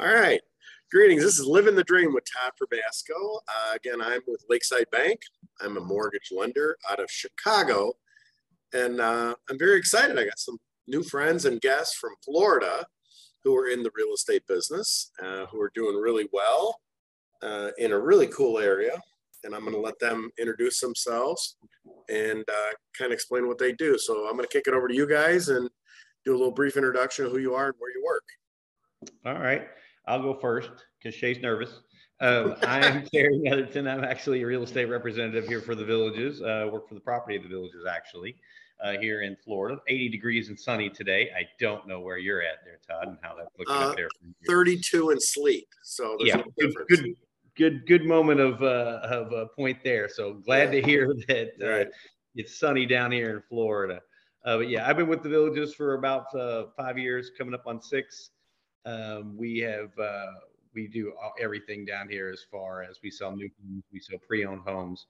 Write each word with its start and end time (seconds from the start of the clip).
All 0.00 0.14
right. 0.14 0.40
Greetings. 0.90 1.22
This 1.22 1.38
is 1.38 1.46
Living 1.46 1.74
the 1.74 1.84
Dream 1.84 2.14
with 2.14 2.24
Todd 2.24 2.52
Probasco. 2.60 3.40
Uh, 3.48 3.74
again, 3.74 4.00
I'm 4.00 4.20
with 4.26 4.44
Lakeside 4.48 4.90
Bank. 4.90 5.20
I'm 5.60 5.76
a 5.76 5.80
mortgage 5.80 6.30
lender 6.34 6.76
out 6.90 7.00
of 7.00 7.10
Chicago. 7.10 7.92
And 8.72 9.00
uh, 9.00 9.34
I'm 9.48 9.58
very 9.58 9.78
excited. 9.78 10.18
I 10.18 10.24
got 10.24 10.38
some 10.38 10.58
new 10.86 11.02
friends 11.02 11.44
and 11.44 11.60
guests 11.60 11.96
from 11.96 12.12
Florida 12.24 12.86
who 13.44 13.56
are 13.56 13.68
in 13.68 13.82
the 13.82 13.90
real 13.94 14.14
estate 14.14 14.46
business, 14.46 15.10
uh, 15.22 15.46
who 15.46 15.60
are 15.60 15.72
doing 15.74 15.96
really 15.96 16.28
well 16.32 16.80
uh, 17.42 17.70
in 17.78 17.92
a 17.92 17.98
really 17.98 18.26
cool 18.28 18.58
area. 18.58 18.92
And 19.44 19.54
I'm 19.54 19.62
going 19.62 19.74
to 19.74 19.80
let 19.80 19.98
them 20.00 20.30
introduce 20.38 20.80
themselves 20.80 21.56
and 22.08 22.40
uh, 22.40 22.72
kind 22.96 23.12
of 23.12 23.12
explain 23.12 23.46
what 23.46 23.58
they 23.58 23.72
do. 23.72 23.96
So 23.98 24.26
I'm 24.26 24.32
going 24.32 24.48
to 24.48 24.52
kick 24.52 24.66
it 24.66 24.74
over 24.74 24.88
to 24.88 24.94
you 24.94 25.08
guys 25.08 25.48
and 25.48 25.70
do 26.24 26.32
a 26.32 26.38
little 26.38 26.52
brief 26.52 26.76
introduction 26.76 27.24
of 27.24 27.32
who 27.32 27.38
you 27.38 27.54
are 27.54 27.66
and 27.66 27.74
where 27.78 27.90
you 27.90 28.02
work. 28.04 28.24
All 29.24 29.34
right. 29.34 29.68
I'll 30.06 30.22
go 30.22 30.34
first 30.34 30.70
because 30.98 31.14
Shay's 31.14 31.40
nervous. 31.40 31.80
Um, 32.20 32.56
I'm 32.62 33.04
Terry 33.14 33.38
Netherton. 33.38 33.86
I'm 33.86 34.04
actually 34.04 34.42
a 34.42 34.46
real 34.46 34.62
estate 34.62 34.86
representative 34.86 35.46
here 35.46 35.60
for 35.60 35.74
the 35.74 35.84
Villages. 35.84 36.40
Uh, 36.40 36.68
work 36.72 36.88
for 36.88 36.94
the 36.94 37.00
property 37.00 37.36
of 37.36 37.42
the 37.42 37.48
Villages, 37.48 37.84
actually, 37.88 38.36
uh, 38.82 38.92
here 38.98 39.22
in 39.22 39.36
Florida. 39.44 39.80
80 39.86 40.08
degrees 40.08 40.48
and 40.48 40.58
sunny 40.58 40.88
today. 40.88 41.30
I 41.36 41.42
don't 41.60 41.86
know 41.86 42.00
where 42.00 42.18
you're 42.18 42.42
at 42.42 42.64
there, 42.64 42.78
Todd, 42.88 43.08
and 43.08 43.18
how 43.22 43.36
that's 43.36 43.50
looking 43.58 43.74
uh, 43.74 43.90
up 43.90 43.96
there. 43.96 44.08
32 44.46 45.10
and 45.10 45.22
sleep. 45.22 45.68
So 45.82 46.16
yeah, 46.20 46.36
no 46.36 46.44
good, 46.58 46.74
good, 46.88 47.14
good, 47.56 47.86
good 47.86 48.04
moment 48.04 48.40
of 48.40 48.62
uh, 48.62 49.00
of 49.04 49.32
a 49.32 49.46
point 49.54 49.78
there. 49.84 50.08
So 50.08 50.34
glad 50.34 50.72
yeah. 50.72 50.80
to 50.80 50.86
hear 50.86 51.14
that 51.28 51.50
uh, 51.62 51.68
right. 51.68 51.88
it's 52.34 52.58
sunny 52.58 52.86
down 52.86 53.12
here 53.12 53.30
in 53.30 53.42
Florida. 53.48 54.00
Uh, 54.44 54.58
but 54.58 54.70
yeah, 54.70 54.88
I've 54.88 54.96
been 54.96 55.08
with 55.08 55.22
the 55.22 55.28
Villages 55.28 55.74
for 55.74 55.94
about 55.94 56.26
five 56.76 56.96
years, 56.98 57.30
coming 57.36 57.52
up 57.52 57.66
on 57.66 57.82
six. 57.82 58.30
Um, 58.84 59.36
we 59.36 59.58
have 59.58 59.98
uh, 59.98 60.32
we 60.74 60.86
do 60.86 61.12
everything 61.40 61.84
down 61.84 62.08
here 62.08 62.30
as 62.30 62.44
far 62.50 62.82
as 62.82 63.00
we 63.02 63.10
sell 63.10 63.34
new 63.34 63.50
homes, 63.60 63.84
we 63.92 64.00
sell 64.00 64.18
pre-owned 64.18 64.62
homes. 64.66 65.06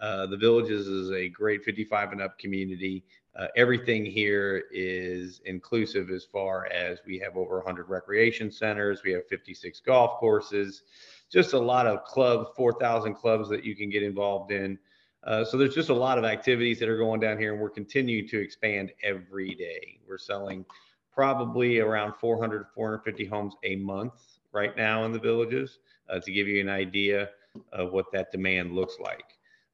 Uh, 0.00 0.26
the 0.26 0.36
Villages 0.36 0.86
is 0.86 1.10
a 1.10 1.28
great 1.28 1.64
55 1.64 2.12
and 2.12 2.20
up 2.20 2.38
community. 2.38 3.02
Uh, 3.34 3.46
everything 3.56 4.04
here 4.04 4.64
is 4.70 5.40
inclusive 5.44 6.10
as 6.10 6.24
far 6.24 6.66
as 6.66 6.98
we 7.06 7.18
have 7.18 7.36
over 7.36 7.56
100 7.56 7.88
recreation 7.88 8.50
centers, 8.50 9.02
we 9.04 9.12
have 9.12 9.26
56 9.28 9.80
golf 9.80 10.18
courses, 10.18 10.82
just 11.30 11.52
a 11.52 11.58
lot 11.58 11.86
of 11.86 12.04
clubs, 12.04 12.48
4,000 12.56 13.14
clubs 13.14 13.48
that 13.48 13.64
you 13.64 13.74
can 13.74 13.90
get 13.90 14.02
involved 14.02 14.52
in. 14.52 14.78
Uh, 15.24 15.44
so 15.44 15.56
there's 15.56 15.74
just 15.74 15.88
a 15.88 15.94
lot 15.94 16.18
of 16.18 16.24
activities 16.24 16.78
that 16.78 16.88
are 16.88 16.96
going 16.96 17.20
down 17.20 17.38
here, 17.38 17.52
and 17.52 17.60
we're 17.60 17.68
continuing 17.68 18.28
to 18.28 18.40
expand 18.40 18.92
every 19.02 19.54
day. 19.54 19.98
We're 20.06 20.18
selling 20.18 20.64
probably 21.16 21.80
around 21.80 22.12
400 22.20 22.66
450 22.74 23.24
homes 23.24 23.54
a 23.64 23.76
month 23.76 24.12
right 24.52 24.76
now 24.76 25.04
in 25.04 25.12
the 25.12 25.18
villages 25.18 25.78
uh, 26.10 26.20
to 26.20 26.30
give 26.30 26.46
you 26.46 26.60
an 26.60 26.68
idea 26.68 27.30
of 27.72 27.92
what 27.92 28.12
that 28.12 28.30
demand 28.30 28.72
looks 28.72 28.98
like. 29.00 29.24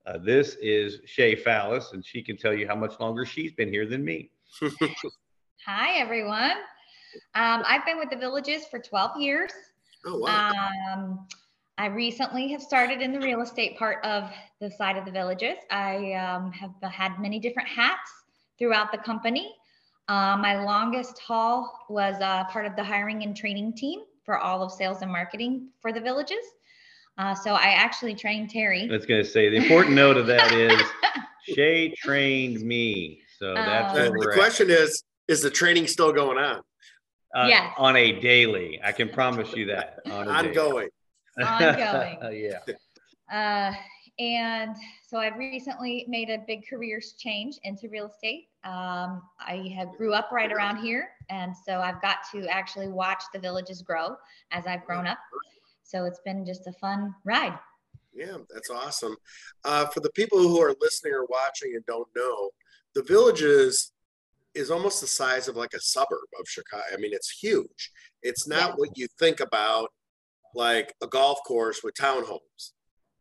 Uh, 0.06 0.18
this 0.18 0.56
is 0.62 1.00
Shay 1.04 1.34
Fallis, 1.34 1.92
and 1.92 2.04
she 2.04 2.22
can 2.22 2.36
tell 2.36 2.54
you 2.54 2.66
how 2.66 2.76
much 2.76 2.98
longer 3.00 3.26
she's 3.26 3.52
been 3.52 3.68
here 3.68 3.86
than 3.86 4.04
me. 4.04 4.30
Hi, 5.66 5.98
everyone. 5.98 6.52
Um, 7.34 7.62
I've 7.66 7.84
been 7.84 7.98
with 7.98 8.10
the 8.10 8.16
villages 8.16 8.64
for 8.70 8.78
12 8.78 9.20
years. 9.20 9.52
Oh, 10.06 10.18
wow. 10.18 10.50
Um, 10.92 11.27
I 11.78 11.86
recently 11.86 12.48
have 12.52 12.62
started 12.62 13.00
in 13.00 13.12
the 13.12 13.20
real 13.20 13.42
estate 13.42 13.77
part 13.78 14.04
of 14.04 14.30
the 14.60 14.70
side 14.70 14.96
of 14.96 15.04
the 15.04 15.10
villages. 15.10 15.56
I 15.70 16.12
um, 16.14 16.52
have 16.52 16.72
had 16.82 17.18
many 17.20 17.38
different 17.38 17.68
hats 17.68 18.10
throughout 18.58 18.92
the 18.92 18.98
company. 18.98 19.54
Uh, 20.08 20.36
my 20.36 20.62
longest 20.62 21.19
haul 21.20 21.72
was 21.89 22.17
uh, 22.20 22.45
part 22.45 22.67
of 22.67 22.77
the 22.77 22.83
hiring 22.83 23.22
and 23.22 23.36
training 23.36 23.72
team 23.72 24.00
for 24.25 24.39
all 24.39 24.62
of 24.62 24.72
sales 24.72 25.03
and 25.03 25.11
marketing 25.11 25.69
for 25.81 25.92
the 25.92 26.00
villages. 26.00 26.45
Uh, 27.19 27.34
so 27.34 27.53
I 27.53 27.72
actually 27.72 28.14
trained 28.14 28.50
Terry. 28.50 28.89
I 28.89 28.92
was 28.92 29.06
going 29.06 29.23
to 29.23 29.29
say 29.29 29.48
the 29.48 29.57
important 29.57 29.95
note 29.95 30.17
of 30.17 30.27
that 30.27 30.52
is 30.52 30.80
Shay 31.55 31.95
trained 31.96 32.62
me. 32.62 33.23
So 33.39 33.55
that's 33.55 33.98
um, 33.98 34.12
the 34.18 34.33
question 34.35 34.70
at. 34.70 34.79
is: 34.79 35.05
Is 35.29 35.42
the 35.42 35.51
training 35.51 35.86
still 35.89 36.12
going 36.12 36.39
on? 36.39 36.62
Uh, 37.35 37.46
yeah. 37.48 37.73
On 37.77 37.96
a 37.96 38.20
daily, 38.20 38.80
I 38.83 38.92
can 38.92 39.08
promise 39.08 39.52
you 39.55 39.67
that. 39.67 40.01
On 40.07 40.29
Ongoing. 40.29 40.89
Ongoing. 41.39 42.18
yeah. 42.33 42.58
Uh, 43.33 43.74
and 44.18 44.77
so 45.06 45.18
I've 45.18 45.36
recently 45.36 46.05
made 46.08 46.30
a 46.30 46.39
big 46.46 46.68
career 46.68 47.00
change 47.18 47.58
into 47.64 47.89
real 47.89 48.06
estate. 48.06 48.48
Um, 48.64 49.23
I 49.40 49.73
have 49.77 49.92
grew 49.96 50.12
up 50.12 50.30
right 50.30 50.52
around 50.52 50.78
here, 50.78 51.08
and 51.30 51.55
so 51.67 51.80
I've 51.80 52.00
got 52.02 52.18
to 52.33 52.46
actually 52.46 52.89
watch 52.89 53.23
the 53.33 53.40
villages 53.40 53.83
grow 53.83 54.17
as 54.50 54.67
I've 54.67 54.84
grown 54.84 55.06
up. 55.06 55.18
So 55.83 56.05
it's 56.05 56.20
been 56.24 56.45
just 56.45 56.67
a 56.67 56.73
fun 56.73 57.14
ride. 57.24 57.58
Yeah, 58.14 58.39
that's 58.52 58.70
awesome. 58.70 59.17
Uh, 59.64 59.86
for 59.86 60.00
the 60.00 60.11
people 60.11 60.39
who 60.39 60.61
are 60.61 60.74
listening 60.80 61.14
or 61.14 61.27
watching 61.27 61.73
and 61.74 61.84
don't 61.86 62.08
know, 62.14 62.50
the 62.94 63.02
villages 63.02 63.92
is 64.55 64.70
almost 64.70 65.00
the 65.00 65.06
size 65.06 65.48
of 65.48 65.56
like 65.56 65.73
a 65.74 65.80
suburb 65.80 66.29
of 66.39 66.46
Chicago. 66.46 66.83
I 66.92 66.98
mean, 66.98 67.12
it's 67.14 67.30
huge. 67.30 67.90
It's 68.23 68.46
not 68.46 68.70
yeah. 68.70 68.74
what 68.77 68.96
you 68.96 69.06
think 69.18 69.40
about 69.40 69.89
like 70.55 70.94
a 71.02 71.06
golf 71.06 71.39
course 71.46 71.83
with 71.83 71.94
townhomes. 71.94 72.73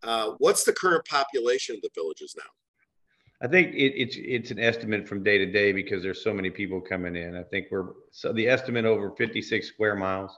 Uh, 0.04 0.32
what's 0.40 0.64
the 0.64 0.74
current 0.74 1.06
population 1.06 1.76
of 1.76 1.82
the 1.82 1.90
villages 1.96 2.36
now? 2.38 2.50
I 3.44 3.48
think 3.48 3.74
it, 3.74 3.94
it's 4.00 4.18
it's 4.18 4.52
an 4.52 4.60
estimate 4.60 5.08
from 5.08 5.24
day 5.24 5.40
to 5.40 5.48
day 5.48 5.72
because 5.72 6.04
there's 6.04 6.24
so 6.24 6.34
many 6.34 6.50
people 6.50 6.80
coming 6.80 7.16
in. 7.16 7.36
I 7.36 7.44
think 7.44 7.68
we're 7.72 7.90
so 8.12 8.32
the 8.32 8.48
estimate 8.48 8.86
over 8.86 9.12
56 9.18 9.68
square 9.68 9.96
miles, 9.96 10.38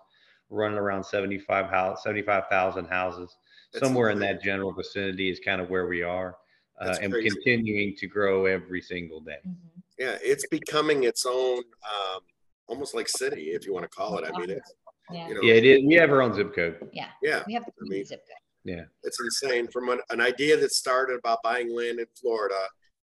running 0.50 0.78
around 0.78 1.04
75 1.04 1.70
house 1.70 2.04
75,000 2.04 2.86
houses, 2.86 3.36
That's 3.74 3.86
somewhere 3.86 4.10
in 4.10 4.20
that 4.20 4.42
general 4.42 4.72
vicinity 4.72 5.30
is 5.30 5.40
kind 5.40 5.60
of 5.60 5.70
where 5.70 5.88
we 5.88 6.02
are, 6.02 6.38
uh, 6.80 6.96
and 7.02 7.12
crazy. 7.12 7.30
continuing 7.30 7.96
to 7.98 8.08
grow 8.08 8.46
every 8.46 8.82
single 8.82 9.20
day. 9.20 9.40
Mm-hmm. 9.46 9.80
Yeah, 10.00 10.18
it's 10.22 10.48
becoming 10.48 11.04
its 11.04 11.26
own, 11.26 11.58
um, 11.60 12.22
almost 12.68 12.96
like 12.96 13.08
city, 13.08 13.52
if 13.52 13.66
you 13.66 13.74
want 13.74 13.84
to 13.84 13.90
call 13.90 14.18
it. 14.18 14.26
I 14.26 14.38
mean, 14.40 14.50
it's 14.50 14.74
yeah, 15.12 15.28
you 15.28 15.34
know, 15.36 15.42
yeah, 15.42 15.54
it 15.56 15.66
is. 15.66 15.84
We 15.86 15.96
have 15.96 16.10
our 16.10 16.22
own 16.22 16.34
zip 16.34 16.56
code. 16.56 16.90
Yeah, 16.94 17.08
yeah, 17.22 17.44
we 17.46 17.54
have 17.54 17.66
the 17.66 17.72
I 17.82 17.90
mean, 17.90 18.06
zip 18.06 18.22
code. 18.22 18.43
Yeah. 18.64 18.84
It's 19.04 19.20
insane 19.20 19.68
from 19.68 19.90
an, 19.90 20.00
an 20.10 20.22
idea 20.22 20.58
that 20.58 20.72
started 20.72 21.20
about 21.20 21.44
buying 21.44 21.76
land 21.76 22.00
in 22.00 22.06
Florida 22.20 22.60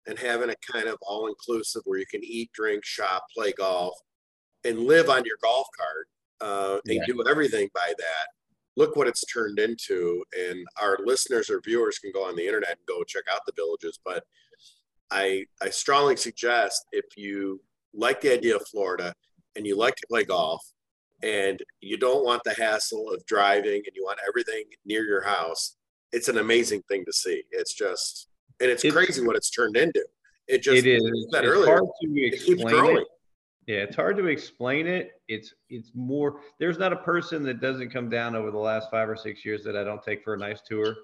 and 0.07 0.19
having 0.19 0.51
a 0.51 0.73
kind 0.73 0.87
of 0.89 0.99
all 1.03 1.29
inclusive 1.29 1.83
where 1.85 1.99
you 1.99 2.07
can 2.07 2.23
eat, 2.23 2.53
drink, 2.53 2.85
shop, 2.85 3.25
play 3.35 3.53
golf, 3.53 3.95
and 4.65 4.81
live 4.81 5.09
on 5.09 5.25
your 5.25 5.39
golf 5.43 5.67
cart 5.77 6.09
uh, 6.41 6.79
and 6.87 6.97
yeah. 6.97 7.03
do 7.07 7.25
everything 7.29 7.69
by 7.75 7.93
that. 7.99 8.29
Look 8.77 8.95
what 8.97 9.09
it's 9.09 9.25
turned 9.25 9.59
into. 9.59 10.23
And 10.39 10.67
our 10.81 10.99
listeners 11.05 11.49
or 11.49 11.61
viewers 11.65 11.99
can 11.99 12.13
go 12.13 12.25
on 12.25 12.37
the 12.37 12.47
internet 12.47 12.73
and 12.73 12.87
go 12.87 13.03
check 13.05 13.25
out 13.33 13.41
the 13.47 13.53
villages. 13.57 13.99
But 14.05 14.25
I, 15.11 15.47
I 15.63 15.71
strongly 15.71 16.17
suggest 16.17 16.85
if 16.93 17.05
you 17.17 17.61
like 17.95 18.21
the 18.21 18.35
idea 18.35 18.57
of 18.57 18.69
Florida 18.69 19.15
and 19.57 19.67
you 19.67 19.77
like 19.77 19.97
to 19.97 20.07
play 20.09 20.25
golf 20.25 20.63
and 21.23 21.63
you 21.81 21.97
don't 21.97 22.25
want 22.25 22.43
the 22.45 22.55
hassle 22.55 23.11
of 23.13 23.25
driving 23.27 23.83
and 23.87 23.95
you 23.95 24.05
want 24.05 24.19
everything 24.27 24.65
near 24.85 25.05
your 25.05 25.23
house, 25.23 25.77
it's 26.13 26.29
an 26.29 26.39
amazing 26.39 26.83
thing 26.89 27.05
to 27.05 27.13
see. 27.13 27.43
It's 27.51 27.75
just, 27.75 28.29
and 28.61 28.71
it's, 28.71 28.85
it's 28.85 28.95
crazy 28.95 29.25
what 29.25 29.37
it's 29.37 29.51
turned 29.51 29.77
into. 29.77 30.05
It 30.47 30.63
just, 30.63 30.85
it 30.85 30.87
is. 30.87 31.03
That 31.33 31.45
it's 31.45 31.53
earlier, 31.53 31.67
hard 31.67 31.85
to 32.03 32.27
explain 32.27 32.99
it. 32.99 33.07
Yeah, 33.67 33.79
it's 33.79 33.97
hard 33.97 34.17
to 34.19 34.27
explain 34.27 34.87
it. 34.87 35.21
It's 35.27 35.53
it's 35.69 35.91
more. 35.93 36.41
There's 36.61 36.79
not 36.79 36.93
a 36.93 36.97
person 36.97 37.43
that 37.45 37.61
doesn't 37.61 37.91
come 37.91 38.09
down 38.09 38.37
over 38.37 38.53
the 38.53 38.59
last 38.59 38.91
five 38.93 39.09
or 39.09 39.17
six 39.17 39.45
years 39.45 39.65
that 39.65 39.77
I 39.77 39.83
don't 39.83 40.03
take 40.05 40.23
for 40.23 40.35
a 40.35 40.39
nice 40.39 40.61
tour. 40.63 40.95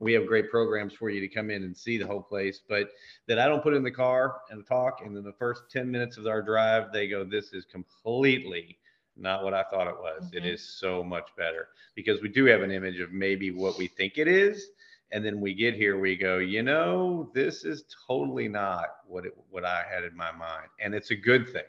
We 0.00 0.12
have 0.14 0.26
great 0.26 0.50
programs 0.50 0.94
for 0.94 1.10
you 1.10 1.20
to 1.20 1.28
come 1.28 1.50
in 1.50 1.62
and 1.62 1.76
see 1.76 1.96
the 1.96 2.06
whole 2.06 2.22
place, 2.22 2.60
but 2.68 2.90
that 3.26 3.38
I 3.38 3.46
don't 3.46 3.62
put 3.62 3.74
in 3.74 3.82
the 3.82 3.90
car 3.90 4.40
and 4.50 4.66
talk. 4.66 5.00
And 5.04 5.14
then 5.14 5.24
the 5.24 5.32
first 5.32 5.64
10 5.72 5.90
minutes 5.90 6.16
of 6.16 6.26
our 6.26 6.40
drive, 6.40 6.92
they 6.92 7.08
go, 7.08 7.24
This 7.24 7.52
is 7.52 7.64
completely 7.64 8.78
not 9.18 9.44
what 9.44 9.54
I 9.54 9.64
thought 9.64 9.88
it 9.88 9.96
was. 9.98 10.24
Mm-hmm. 10.24 10.38
It 10.38 10.46
is 10.46 10.62
so 10.62 11.02
much 11.02 11.28
better 11.36 11.68
because 11.94 12.22
we 12.22 12.28
do 12.28 12.44
have 12.46 12.62
an 12.62 12.70
image 12.70 13.00
of 13.00 13.12
maybe 13.12 13.50
what 13.50 13.76
we 13.78 13.86
think 13.88 14.18
it 14.18 14.28
is. 14.28 14.68
And 15.10 15.24
then 15.24 15.40
we 15.40 15.54
get 15.54 15.74
here, 15.74 15.98
we 15.98 16.16
go, 16.16 16.36
you 16.36 16.62
know, 16.62 17.30
this 17.34 17.64
is 17.64 17.84
totally 18.06 18.46
not 18.46 18.88
what 19.06 19.24
it, 19.24 19.32
what 19.48 19.64
I 19.64 19.84
had 19.90 20.04
in 20.04 20.14
my 20.14 20.30
mind, 20.32 20.68
and 20.80 20.94
it's 20.94 21.10
a 21.10 21.16
good 21.16 21.48
thing 21.50 21.62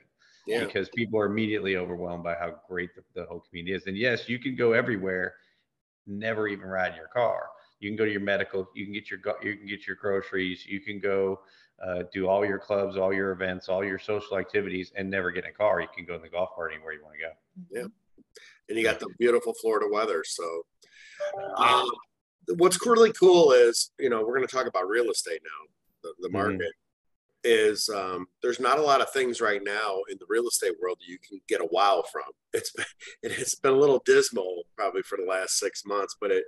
yeah. 0.45 0.65
because 0.65 0.89
people 0.89 1.19
are 1.19 1.25
immediately 1.25 1.77
overwhelmed 1.77 2.23
by 2.23 2.33
how 2.33 2.55
great 2.67 2.89
the, 2.95 3.03
the 3.13 3.25
whole 3.27 3.39
community 3.39 3.75
is. 3.75 3.87
And 3.87 3.95
yes, 3.95 4.27
you 4.27 4.39
can 4.39 4.55
go 4.55 4.73
everywhere, 4.73 5.35
never 6.07 6.47
even 6.47 6.67
ride 6.67 6.91
in 6.91 6.97
your 6.97 7.07
car. 7.07 7.47
You 7.79 7.89
can 7.89 7.95
go 7.95 8.03
to 8.03 8.11
your 8.11 8.21
medical, 8.21 8.67
you 8.75 8.85
can 8.85 8.93
get 8.93 9.09
your 9.09 9.19
you 9.41 9.55
can 9.55 9.67
get 9.67 9.87
your 9.87 9.95
groceries, 9.95 10.65
you 10.65 10.81
can 10.81 10.99
go 10.99 11.39
uh, 11.85 12.03
do 12.11 12.27
all 12.27 12.45
your 12.45 12.59
clubs, 12.59 12.97
all 12.97 13.13
your 13.13 13.31
events, 13.31 13.69
all 13.69 13.83
your 13.83 13.99
social 13.99 14.37
activities, 14.37 14.91
and 14.95 15.09
never 15.09 15.31
get 15.31 15.45
in 15.45 15.51
a 15.51 15.53
car. 15.53 15.81
You 15.81 15.87
can 15.95 16.05
go 16.05 16.15
in 16.15 16.21
the 16.21 16.29
golf 16.29 16.49
cart 16.55 16.71
anywhere 16.73 16.93
you 16.93 17.03
want 17.03 17.15
to 17.15 17.21
go. 17.21 17.31
Yeah, 17.71 18.23
and 18.67 18.77
you 18.77 18.83
got 18.83 18.99
the 18.99 19.09
beautiful 19.17 19.53
Florida 19.61 19.87
weather. 19.91 20.23
So, 20.25 20.61
um, 21.57 21.89
what's 22.57 22.85
really 22.85 23.13
cool 23.13 23.51
is 23.51 23.91
you 23.99 24.09
know 24.09 24.21
we're 24.21 24.35
going 24.35 24.47
to 24.47 24.55
talk 24.55 24.67
about 24.67 24.87
real 24.87 25.09
estate 25.09 25.41
now, 25.43 26.09
the, 26.09 26.13
the 26.19 26.27
mm-hmm. 26.27 26.37
market. 26.37 26.61
Mm-hmm. 26.61 27.71
is 27.71 27.89
um, 27.89 28.27
there's 28.41 28.59
not 28.59 28.79
a 28.79 28.83
lot 28.83 29.01
of 29.01 29.11
things 29.11 29.39
right 29.39 29.61
now 29.63 29.99
in 30.09 30.17
the 30.19 30.25
real 30.27 30.47
estate 30.47 30.73
world 30.81 30.97
that 30.99 31.07
you 31.07 31.17
can 31.19 31.39
get 31.47 31.61
a 31.61 31.67
wow 31.71 32.03
from. 32.11 32.23
It's 32.51 32.71
been 32.71 32.85
it's 33.21 33.55
been 33.55 33.73
a 33.73 33.77
little 33.77 34.01
dismal 34.05 34.63
probably 34.75 35.03
for 35.03 35.17
the 35.17 35.29
last 35.29 35.59
six 35.59 35.85
months, 35.85 36.15
but 36.19 36.31
it 36.31 36.45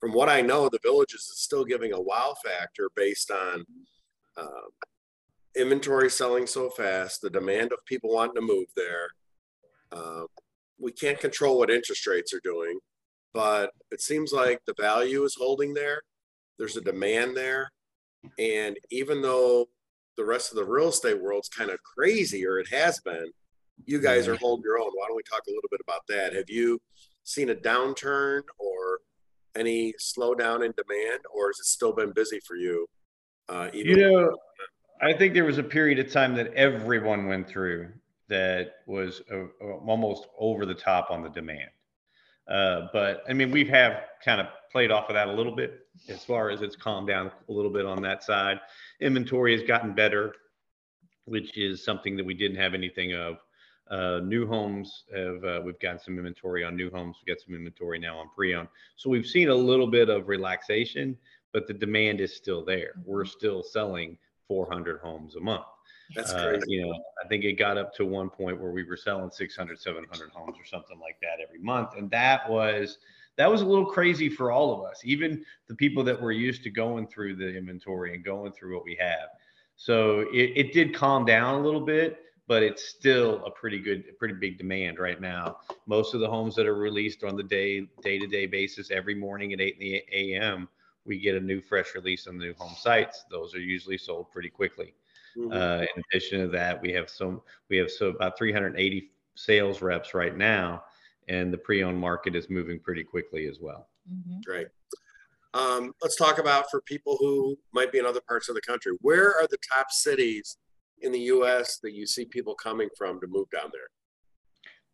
from 0.00 0.12
what 0.12 0.30
I 0.30 0.40
know, 0.40 0.68
the 0.68 0.80
villages 0.82 1.20
is 1.20 1.40
still 1.40 1.64
giving 1.64 1.92
a 1.92 2.00
wow 2.00 2.34
factor 2.42 2.90
based 2.96 3.30
on 3.30 3.66
uh, 4.36 4.68
inventory 5.56 6.10
selling 6.10 6.46
so 6.46 6.70
fast, 6.70 7.20
the 7.20 7.30
demand 7.30 7.72
of 7.72 7.84
people 7.86 8.14
wanting 8.14 8.36
to 8.36 8.40
move 8.40 8.66
there. 8.76 9.08
Uh, 9.92 10.24
we 10.78 10.92
can't 10.92 11.20
control 11.20 11.58
what 11.58 11.70
interest 11.70 12.06
rates 12.06 12.32
are 12.32 12.40
doing, 12.42 12.78
but 13.34 13.70
it 13.90 14.00
seems 14.00 14.32
like 14.32 14.60
the 14.66 14.74
value 14.80 15.24
is 15.24 15.36
holding 15.38 15.74
there. 15.74 16.02
There's 16.58 16.76
a 16.76 16.80
demand 16.80 17.36
there. 17.36 17.70
And 18.38 18.76
even 18.90 19.22
though 19.22 19.66
the 20.16 20.24
rest 20.24 20.50
of 20.50 20.56
the 20.56 20.64
real 20.64 20.88
estate 20.88 21.20
world's 21.20 21.48
kind 21.48 21.70
of 21.70 21.82
crazy, 21.82 22.46
or 22.46 22.58
it 22.58 22.68
has 22.70 23.00
been, 23.00 23.30
you 23.86 24.00
guys 24.00 24.28
are 24.28 24.36
holding 24.36 24.64
your 24.64 24.78
own. 24.78 24.90
Why 24.94 25.06
don't 25.08 25.16
we 25.16 25.22
talk 25.22 25.42
a 25.48 25.50
little 25.50 25.68
bit 25.70 25.80
about 25.82 26.02
that? 26.08 26.34
Have 26.34 26.50
you 26.50 26.78
seen 27.24 27.50
a 27.50 27.54
downturn 27.54 28.42
or 28.58 28.98
any 29.56 29.94
slowdown 29.94 30.64
in 30.64 30.72
demand, 30.76 31.20
or 31.34 31.48
has 31.48 31.58
it 31.58 31.64
still 31.64 31.92
been 31.92 32.12
busy 32.12 32.40
for 32.46 32.56
you? 32.56 32.86
Uh, 33.50 33.68
you 33.74 33.96
know, 33.96 34.36
I 35.02 35.12
think 35.12 35.34
there 35.34 35.44
was 35.44 35.58
a 35.58 35.62
period 35.62 35.98
of 35.98 36.12
time 36.12 36.36
that 36.36 36.54
everyone 36.54 37.26
went 37.26 37.48
through 37.48 37.88
that 38.28 38.76
was 38.86 39.22
uh, 39.32 39.46
uh, 39.60 39.76
almost 39.86 40.28
over 40.38 40.64
the 40.64 40.74
top 40.74 41.10
on 41.10 41.22
the 41.22 41.28
demand. 41.30 41.68
Uh, 42.48 42.86
but 42.92 43.24
I 43.28 43.32
mean, 43.32 43.50
we 43.50 43.64
have 43.64 44.02
kind 44.24 44.40
of 44.40 44.46
played 44.70 44.92
off 44.92 45.08
of 45.08 45.14
that 45.14 45.26
a 45.26 45.32
little 45.32 45.54
bit 45.54 45.86
as 46.08 46.24
far 46.24 46.50
as 46.50 46.62
it's 46.62 46.76
calmed 46.76 47.08
down 47.08 47.32
a 47.48 47.52
little 47.52 47.72
bit 47.72 47.86
on 47.86 48.00
that 48.02 48.22
side. 48.22 48.60
Inventory 49.00 49.52
has 49.58 49.66
gotten 49.66 49.94
better, 49.94 50.32
which 51.24 51.58
is 51.58 51.84
something 51.84 52.16
that 52.16 52.24
we 52.24 52.34
didn't 52.34 52.56
have 52.56 52.72
anything 52.72 53.14
of. 53.14 53.38
Uh, 53.90 54.20
new 54.22 54.46
homes 54.46 55.02
have 55.12 55.44
uh, 55.44 55.60
we've 55.64 55.78
gotten 55.80 55.98
some 55.98 56.16
inventory 56.16 56.62
on 56.62 56.76
new 56.76 56.88
homes. 56.90 57.16
We've 57.20 57.34
got 57.34 57.44
some 57.44 57.56
inventory 57.56 57.98
now 57.98 58.18
on 58.18 58.28
pre-owned. 58.36 58.68
So 58.94 59.10
we've 59.10 59.26
seen 59.26 59.48
a 59.48 59.54
little 59.54 59.88
bit 59.88 60.08
of 60.08 60.28
relaxation, 60.28 61.18
but 61.52 61.66
the 61.66 61.74
demand 61.74 62.20
is 62.20 62.34
still 62.34 62.64
there. 62.64 62.92
We're 63.04 63.24
still 63.24 63.62
selling 63.62 64.18
400 64.48 65.00
homes 65.00 65.36
a 65.36 65.40
month. 65.40 65.64
That's 66.14 66.32
uh, 66.32 66.48
crazy. 66.48 66.64
you 66.68 66.86
know, 66.86 66.92
I 67.24 67.28
think 67.28 67.44
it 67.44 67.52
got 67.52 67.78
up 67.78 67.94
to 67.94 68.04
one 68.04 68.30
point 68.30 68.60
where 68.60 68.72
we 68.72 68.82
were 68.82 68.96
selling 68.96 69.30
600, 69.30 69.78
700 69.78 70.30
homes 70.30 70.56
or 70.58 70.64
something 70.64 70.98
like 70.98 71.16
that 71.22 71.42
every 71.42 71.60
month, 71.60 71.90
and 71.96 72.10
that 72.10 72.48
was 72.48 72.98
that 73.36 73.50
was 73.50 73.62
a 73.62 73.64
little 73.64 73.86
crazy 73.86 74.28
for 74.28 74.50
all 74.50 74.74
of 74.74 74.90
us, 74.90 75.00
even 75.04 75.44
the 75.68 75.74
people 75.74 76.04
that 76.04 76.20
were 76.20 76.32
used 76.32 76.62
to 76.64 76.70
going 76.70 77.06
through 77.06 77.36
the 77.36 77.56
inventory 77.56 78.14
and 78.14 78.24
going 78.24 78.52
through 78.52 78.74
what 78.74 78.84
we 78.84 78.96
have. 79.00 79.28
So 79.76 80.26
it, 80.32 80.52
it 80.56 80.72
did 80.74 80.94
calm 80.94 81.24
down 81.24 81.54
a 81.54 81.62
little 81.62 81.80
bit, 81.80 82.18
but 82.48 82.62
it's 82.62 82.88
still 82.88 83.42
a 83.46 83.50
pretty 83.50 83.78
good, 83.78 84.18
pretty 84.18 84.34
big 84.34 84.58
demand 84.58 84.98
right 84.98 85.20
now. 85.20 85.58
Most 85.86 86.12
of 86.12 86.20
the 86.20 86.28
homes 86.28 86.54
that 86.56 86.66
are 86.66 86.74
released 86.74 87.24
on 87.24 87.36
the 87.36 87.42
day, 87.42 87.86
day 88.02 88.18
to 88.18 88.26
day 88.26 88.44
basis 88.44 88.90
every 88.90 89.14
morning 89.14 89.52
at 89.54 89.60
8 89.60 90.04
a.m., 90.12 90.68
we 91.04 91.18
get 91.18 91.34
a 91.34 91.40
new 91.40 91.60
fresh 91.60 91.94
release 91.94 92.26
on 92.26 92.38
the 92.38 92.46
new 92.46 92.54
home 92.54 92.74
sites. 92.78 93.24
Those 93.30 93.54
are 93.54 93.60
usually 93.60 93.98
sold 93.98 94.30
pretty 94.30 94.50
quickly. 94.50 94.94
Mm-hmm. 95.36 95.52
Uh, 95.52 95.82
in 95.82 96.02
addition 96.12 96.40
to 96.40 96.48
that, 96.48 96.80
we 96.80 96.92
have 96.92 97.08
some, 97.08 97.40
we 97.68 97.76
have 97.78 97.90
so 97.90 98.08
about 98.08 98.36
380 98.36 99.10
sales 99.34 99.80
reps 99.80 100.14
right 100.14 100.36
now, 100.36 100.84
and 101.28 101.52
the 101.52 101.58
pre-owned 101.58 101.98
market 101.98 102.34
is 102.34 102.50
moving 102.50 102.78
pretty 102.78 103.04
quickly 103.04 103.46
as 103.46 103.58
well. 103.60 103.88
Mm-hmm. 104.12 104.40
Great. 104.44 104.68
Um, 105.54 105.92
let's 106.02 106.16
talk 106.16 106.38
about 106.38 106.70
for 106.70 106.80
people 106.82 107.16
who 107.18 107.56
might 107.72 107.90
be 107.90 107.98
in 107.98 108.06
other 108.06 108.20
parts 108.26 108.48
of 108.48 108.54
the 108.54 108.60
country. 108.60 108.92
Where 109.00 109.30
are 109.36 109.48
the 109.48 109.58
top 109.72 109.90
cities 109.90 110.58
in 111.00 111.12
the 111.12 111.18
U.S. 111.20 111.78
that 111.82 111.92
you 111.92 112.06
see 112.06 112.24
people 112.24 112.54
coming 112.54 112.88
from 112.96 113.20
to 113.20 113.26
move 113.26 113.48
down 113.50 113.70
there? 113.72 113.88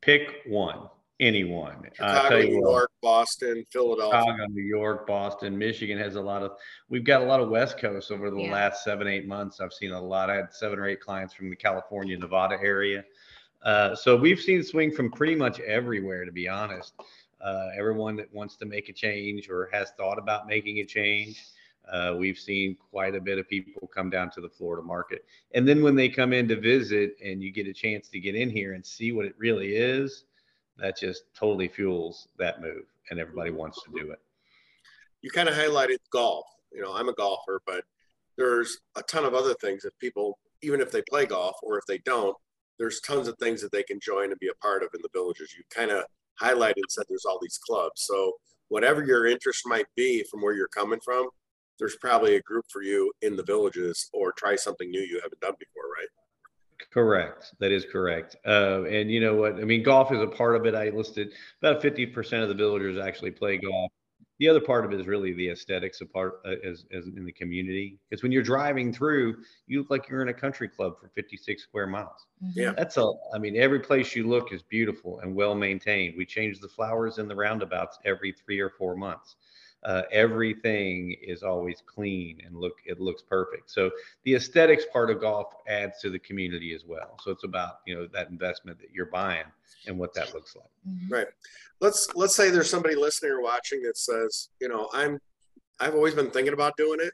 Pick 0.00 0.42
one 0.46 0.88
anyone. 1.20 1.82
Chicago, 1.94 2.42
New 2.42 2.60
York, 2.60 2.90
Boston, 3.02 3.64
Philadelphia. 3.70 4.20
Chicago, 4.20 4.46
New 4.50 4.62
York, 4.62 5.06
Boston, 5.06 5.56
Michigan 5.56 5.98
has 5.98 6.16
a 6.16 6.20
lot 6.20 6.42
of. 6.42 6.52
We've 6.88 7.04
got 7.04 7.22
a 7.22 7.24
lot 7.24 7.40
of 7.40 7.48
West 7.48 7.78
Coast 7.78 8.10
over 8.10 8.30
the 8.30 8.42
yeah. 8.42 8.52
last 8.52 8.84
seven, 8.84 9.06
eight 9.06 9.26
months. 9.26 9.60
I've 9.60 9.72
seen 9.72 9.92
a 9.92 10.00
lot. 10.00 10.30
I 10.30 10.36
had 10.36 10.52
seven 10.52 10.78
or 10.78 10.86
eight 10.86 11.00
clients 11.00 11.34
from 11.34 11.50
the 11.50 11.56
California, 11.56 12.18
Nevada 12.18 12.56
area. 12.60 13.04
Uh, 13.62 13.94
so 13.94 14.16
we've 14.16 14.40
seen 14.40 14.62
swing 14.62 14.92
from 14.92 15.10
pretty 15.10 15.34
much 15.34 15.58
everywhere, 15.60 16.24
to 16.24 16.32
be 16.32 16.48
honest. 16.48 16.94
Uh, 17.40 17.68
everyone 17.76 18.16
that 18.16 18.32
wants 18.32 18.56
to 18.56 18.64
make 18.64 18.88
a 18.88 18.92
change 18.92 19.48
or 19.48 19.68
has 19.72 19.90
thought 19.96 20.18
about 20.18 20.46
making 20.46 20.78
a 20.78 20.84
change. 20.84 21.44
Uh, 21.90 22.14
we've 22.18 22.38
seen 22.38 22.76
quite 22.90 23.14
a 23.14 23.20
bit 23.20 23.38
of 23.38 23.48
people 23.48 23.88
come 23.88 24.10
down 24.10 24.30
to 24.30 24.40
the 24.40 24.48
Florida 24.48 24.82
market. 24.82 25.24
And 25.54 25.66
then 25.68 25.82
when 25.82 25.94
they 25.94 26.08
come 26.08 26.32
in 26.32 26.48
to 26.48 26.60
visit 26.60 27.16
and 27.24 27.42
you 27.42 27.52
get 27.52 27.68
a 27.68 27.72
chance 27.72 28.08
to 28.08 28.20
get 28.20 28.34
in 28.34 28.50
here 28.50 28.74
and 28.74 28.84
see 28.84 29.12
what 29.12 29.24
it 29.24 29.34
really 29.38 29.76
is, 29.76 30.24
that 30.78 30.98
just 30.98 31.24
totally 31.38 31.68
fuels 31.68 32.28
that 32.38 32.60
move 32.60 32.84
and 33.10 33.20
everybody 33.20 33.50
wants 33.50 33.82
to 33.82 33.90
do 33.90 34.10
it. 34.10 34.18
You 35.22 35.30
kind 35.30 35.48
of 35.48 35.54
highlighted 35.54 35.98
golf. 36.12 36.46
You 36.72 36.82
know 36.82 36.94
i'm 36.94 37.08
a 37.08 37.14
golfer 37.14 37.62
but 37.64 37.84
there's 38.36 38.78
a 38.96 39.02
ton 39.04 39.24
of 39.24 39.34
other 39.34 39.54
things 39.54 39.82
that 39.84 39.98
people 39.98 40.38
even 40.62 40.80
if 40.80 40.90
they 40.90 41.00
play 41.08 41.24
golf 41.24 41.56
or 41.62 41.78
if 41.78 41.86
they 41.86 41.98
don't 41.98 42.36
there's 42.78 43.00
tons 43.00 43.28
of 43.28 43.38
things 43.38 43.62
that 43.62 43.72
they 43.72 43.82
can 43.82 43.98
join 44.00 44.30
and 44.30 44.40
be 44.40 44.48
a 44.48 44.62
part 44.62 44.82
of 44.82 44.90
in 44.92 45.00
the 45.00 45.08
villages. 45.14 45.54
You 45.56 45.64
kind 45.70 45.90
of 45.90 46.04
highlighted 46.42 46.76
and 46.76 46.90
said 46.90 47.04
there's 47.08 47.24
all 47.24 47.38
these 47.40 47.58
clubs. 47.58 48.02
So 48.02 48.34
whatever 48.68 49.02
your 49.04 49.26
interest 49.26 49.62
might 49.64 49.86
be 49.96 50.24
from 50.30 50.42
where 50.42 50.54
you're 50.54 50.68
coming 50.68 51.00
from 51.04 51.28
there's 51.78 51.96
probably 51.96 52.36
a 52.36 52.42
group 52.42 52.64
for 52.70 52.82
you 52.82 53.12
in 53.22 53.36
the 53.36 53.42
villages 53.42 54.08
or 54.12 54.32
try 54.32 54.56
something 54.56 54.90
new 54.90 55.00
you 55.00 55.20
haven't 55.22 55.40
done 55.40 55.54
before 55.58 55.84
right 55.96 56.08
Correct. 56.92 57.54
That 57.58 57.72
is 57.72 57.84
correct. 57.90 58.36
Uh, 58.46 58.84
and 58.84 59.10
you 59.10 59.20
know 59.20 59.34
what? 59.34 59.54
I 59.54 59.64
mean, 59.64 59.82
golf 59.82 60.12
is 60.12 60.20
a 60.20 60.26
part 60.26 60.56
of 60.56 60.66
it. 60.66 60.74
I 60.74 60.90
listed 60.90 61.32
about 61.62 61.82
50% 61.82 62.42
of 62.42 62.48
the 62.48 62.54
villagers 62.54 62.98
actually 62.98 63.30
play 63.30 63.58
golf. 63.58 63.90
The 64.38 64.48
other 64.48 64.60
part 64.60 64.84
of 64.84 64.92
it 64.92 65.00
is 65.00 65.06
really 65.06 65.32
the 65.32 65.48
aesthetics 65.48 66.02
of 66.02 66.12
part 66.12 66.40
uh, 66.44 66.56
as, 66.62 66.84
as 66.92 67.06
in 67.06 67.24
the 67.24 67.32
community. 67.32 67.98
Because 68.08 68.22
when 68.22 68.32
you're 68.32 68.42
driving 68.42 68.92
through, 68.92 69.36
you 69.66 69.78
look 69.78 69.90
like 69.90 70.08
you're 70.10 70.20
in 70.20 70.28
a 70.28 70.34
country 70.34 70.68
club 70.68 71.00
for 71.00 71.08
56 71.14 71.62
square 71.62 71.86
miles. 71.86 72.26
Mm-hmm. 72.44 72.60
Yeah. 72.60 72.72
That's 72.76 72.98
a, 72.98 73.10
I 73.34 73.38
mean, 73.38 73.56
every 73.56 73.80
place 73.80 74.14
you 74.14 74.28
look 74.28 74.52
is 74.52 74.62
beautiful 74.62 75.20
and 75.20 75.34
well 75.34 75.54
maintained. 75.54 76.16
We 76.18 76.26
change 76.26 76.60
the 76.60 76.68
flowers 76.68 77.16
in 77.16 77.28
the 77.28 77.34
roundabouts 77.34 77.98
every 78.04 78.32
three 78.32 78.60
or 78.60 78.68
four 78.68 78.94
months 78.94 79.36
uh, 79.84 80.02
everything 80.10 81.16
is 81.22 81.42
always 81.42 81.82
clean 81.86 82.40
and 82.44 82.56
look 82.56 82.74
it 82.84 83.00
looks 83.00 83.22
perfect. 83.22 83.70
So 83.70 83.90
the 84.24 84.34
aesthetics 84.34 84.84
part 84.92 85.10
of 85.10 85.20
golf 85.20 85.54
adds 85.68 86.00
to 86.00 86.10
the 86.10 86.18
community 86.18 86.74
as 86.74 86.84
well. 86.84 87.16
So 87.22 87.30
it's 87.30 87.44
about 87.44 87.80
you 87.86 87.94
know 87.94 88.06
that 88.12 88.30
investment 88.30 88.78
that 88.80 88.90
you're 88.92 89.06
buying 89.06 89.44
and 89.86 89.98
what 89.98 90.14
that 90.14 90.34
looks 90.34 90.56
like. 90.56 90.70
Mm-hmm. 90.88 91.12
right. 91.12 91.26
Let's 91.80 92.08
let's 92.14 92.34
say 92.34 92.50
there's 92.50 92.70
somebody 92.70 92.96
listening 92.96 93.32
or 93.32 93.42
watching 93.42 93.82
that 93.82 93.98
says 93.98 94.48
you 94.60 94.68
know 94.68 94.88
i'm 94.92 95.18
i've 95.80 95.94
always 95.94 96.14
been 96.14 96.30
thinking 96.30 96.54
about 96.54 96.76
doing 96.76 96.98
it. 97.00 97.12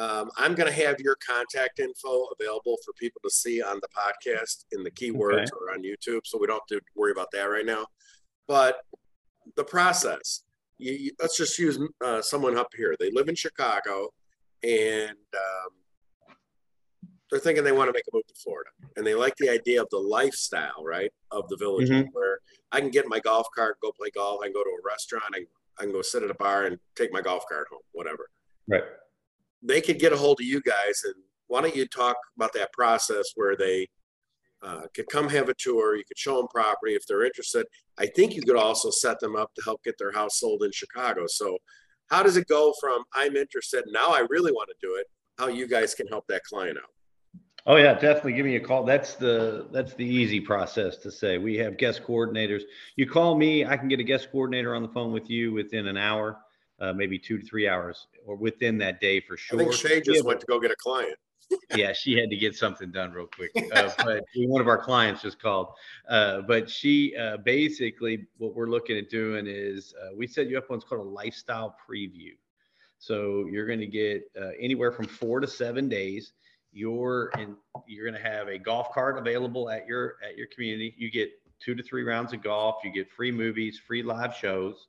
Um, 0.00 0.30
i'm 0.36 0.54
going 0.54 0.72
to 0.72 0.86
have 0.86 1.00
your 1.00 1.16
contact 1.16 1.80
info 1.80 2.28
available 2.38 2.76
for 2.84 2.92
people 2.92 3.20
to 3.24 3.30
see 3.30 3.60
on 3.60 3.80
the 3.82 3.88
podcast 3.88 4.64
in 4.70 4.84
the 4.84 4.90
keywords 4.92 5.48
okay. 5.48 5.50
or 5.60 5.72
on 5.74 5.82
youtube 5.82 6.20
so 6.24 6.38
we 6.38 6.46
don't 6.46 6.62
have 6.70 6.78
to 6.78 6.80
worry 6.94 7.10
about 7.10 7.32
that 7.32 7.44
right 7.44 7.66
now. 7.66 7.86
But 8.46 8.80
the 9.56 9.64
process 9.64 10.44
you, 10.78 10.92
you, 10.92 11.10
let's 11.20 11.36
just 11.36 11.58
use 11.58 11.78
uh, 12.04 12.22
someone 12.22 12.56
up 12.56 12.68
here. 12.76 12.94
They 12.98 13.10
live 13.10 13.28
in 13.28 13.34
Chicago, 13.34 14.08
and 14.62 15.10
um, 15.10 16.34
they're 17.30 17.40
thinking 17.40 17.64
they 17.64 17.72
want 17.72 17.88
to 17.88 17.92
make 17.92 18.04
a 18.12 18.16
move 18.16 18.26
to 18.26 18.34
Florida, 18.34 18.70
and 18.96 19.06
they 19.06 19.14
like 19.14 19.36
the 19.36 19.50
idea 19.50 19.82
of 19.82 19.88
the 19.90 19.98
lifestyle, 19.98 20.84
right, 20.84 21.12
of 21.30 21.48
the 21.48 21.56
village, 21.56 21.90
mm-hmm. 21.90 22.08
where 22.12 22.38
I 22.72 22.80
can 22.80 22.90
get 22.90 23.06
my 23.08 23.20
golf 23.20 23.46
cart, 23.54 23.78
go 23.82 23.92
play 23.92 24.10
golf, 24.14 24.40
I 24.42 24.46
can 24.46 24.54
go 24.54 24.64
to 24.64 24.70
a 24.70 24.86
restaurant, 24.86 25.34
I, 25.34 25.44
I 25.78 25.82
can 25.82 25.92
go 25.92 26.02
sit 26.02 26.22
at 26.22 26.30
a 26.30 26.34
bar 26.34 26.64
and 26.64 26.78
take 26.96 27.12
my 27.12 27.20
golf 27.20 27.44
cart 27.48 27.66
home, 27.70 27.80
whatever. 27.92 28.30
Right. 28.66 28.84
They 29.62 29.80
could 29.80 29.98
get 29.98 30.12
a 30.12 30.16
hold 30.16 30.40
of 30.40 30.46
you 30.46 30.60
guys, 30.62 31.02
and 31.04 31.14
why 31.48 31.60
don't 31.60 31.76
you 31.76 31.86
talk 31.86 32.16
about 32.36 32.52
that 32.54 32.72
process 32.72 33.32
where 33.34 33.56
they 33.56 33.88
uh, 34.62 34.82
could 34.94 35.08
come 35.08 35.28
have 35.28 35.48
a 35.48 35.54
tour. 35.54 35.96
You 35.96 36.04
could 36.04 36.18
show 36.18 36.36
them 36.36 36.48
property 36.48 36.94
if 36.94 37.06
they're 37.06 37.24
interested. 37.24 37.66
I 37.98 38.06
think 38.06 38.34
you 38.34 38.42
could 38.42 38.56
also 38.56 38.90
set 38.90 39.20
them 39.20 39.36
up 39.36 39.54
to 39.54 39.62
help 39.64 39.82
get 39.82 39.98
their 39.98 40.12
house 40.12 40.38
sold 40.38 40.62
in 40.62 40.72
Chicago. 40.72 41.26
So, 41.26 41.58
how 42.10 42.22
does 42.22 42.36
it 42.36 42.48
go 42.48 42.72
from 42.80 43.02
I'm 43.14 43.36
interested 43.36 43.84
now 43.88 44.08
I 44.08 44.24
really 44.30 44.52
want 44.52 44.70
to 44.70 44.86
do 44.86 44.96
it? 44.96 45.06
How 45.38 45.48
you 45.48 45.68
guys 45.68 45.94
can 45.94 46.06
help 46.08 46.26
that 46.28 46.42
client 46.44 46.78
out? 46.78 46.90
Oh 47.66 47.76
yeah, 47.76 47.92
definitely 47.94 48.32
give 48.32 48.46
me 48.46 48.56
a 48.56 48.60
call. 48.60 48.84
That's 48.84 49.14
the 49.14 49.68
that's 49.72 49.92
the 49.94 50.06
easy 50.06 50.40
process 50.40 50.96
to 50.98 51.10
say. 51.10 51.36
We 51.36 51.56
have 51.58 51.76
guest 51.76 52.02
coordinators. 52.02 52.62
You 52.96 53.06
call 53.06 53.36
me, 53.36 53.66
I 53.66 53.76
can 53.76 53.88
get 53.88 54.00
a 54.00 54.04
guest 54.04 54.28
coordinator 54.32 54.74
on 54.74 54.82
the 54.82 54.88
phone 54.88 55.12
with 55.12 55.28
you 55.28 55.52
within 55.52 55.86
an 55.86 55.98
hour, 55.98 56.38
uh, 56.80 56.94
maybe 56.94 57.18
two 57.18 57.38
to 57.38 57.44
three 57.44 57.68
hours, 57.68 58.06
or 58.26 58.36
within 58.36 58.78
that 58.78 59.00
day 59.00 59.20
for 59.20 59.36
sure. 59.36 59.60
I 59.60 59.64
think 59.64 59.74
Shay 59.74 60.00
just 60.00 60.24
went 60.24 60.40
to 60.40 60.46
go 60.46 60.58
get 60.58 60.70
a 60.70 60.76
client 60.76 61.16
yeah, 61.74 61.92
she 61.92 62.18
had 62.18 62.30
to 62.30 62.36
get 62.36 62.54
something 62.54 62.90
done 62.90 63.12
real 63.12 63.26
quick. 63.26 63.50
Uh, 63.74 63.90
but 63.98 64.24
one 64.36 64.60
of 64.60 64.68
our 64.68 64.78
clients 64.78 65.22
just 65.22 65.40
called. 65.40 65.68
Uh, 66.08 66.42
but 66.42 66.68
she 66.68 67.16
uh, 67.16 67.38
basically, 67.38 68.26
what 68.38 68.54
we're 68.54 68.68
looking 68.68 68.96
at 68.96 69.10
doing 69.10 69.46
is 69.46 69.94
uh, 70.02 70.14
we 70.16 70.26
set 70.26 70.48
you 70.48 70.58
up 70.58 70.64
on 70.70 70.76
what's 70.76 70.84
called 70.84 71.00
a 71.00 71.10
lifestyle 71.10 71.76
preview. 71.88 72.32
So 72.98 73.46
you're 73.50 73.66
going 73.66 73.80
to 73.80 73.86
get 73.86 74.24
uh, 74.40 74.50
anywhere 74.58 74.92
from 74.92 75.06
four 75.06 75.40
to 75.40 75.46
seven 75.46 75.88
days. 75.88 76.32
you're 76.72 77.30
in, 77.38 77.56
you're 77.86 78.04
going 78.10 78.20
to 78.20 78.28
have 78.28 78.48
a 78.48 78.58
golf 78.58 78.92
cart 78.92 79.18
available 79.18 79.70
at 79.70 79.86
your 79.86 80.16
at 80.26 80.36
your 80.36 80.48
community. 80.48 80.94
You 80.98 81.10
get 81.10 81.30
two 81.60 81.74
to 81.74 81.82
three 81.82 82.02
rounds 82.02 82.32
of 82.32 82.42
golf. 82.42 82.76
You 82.84 82.92
get 82.92 83.10
free 83.10 83.32
movies, 83.32 83.80
free 83.86 84.02
live 84.02 84.34
shows, 84.34 84.88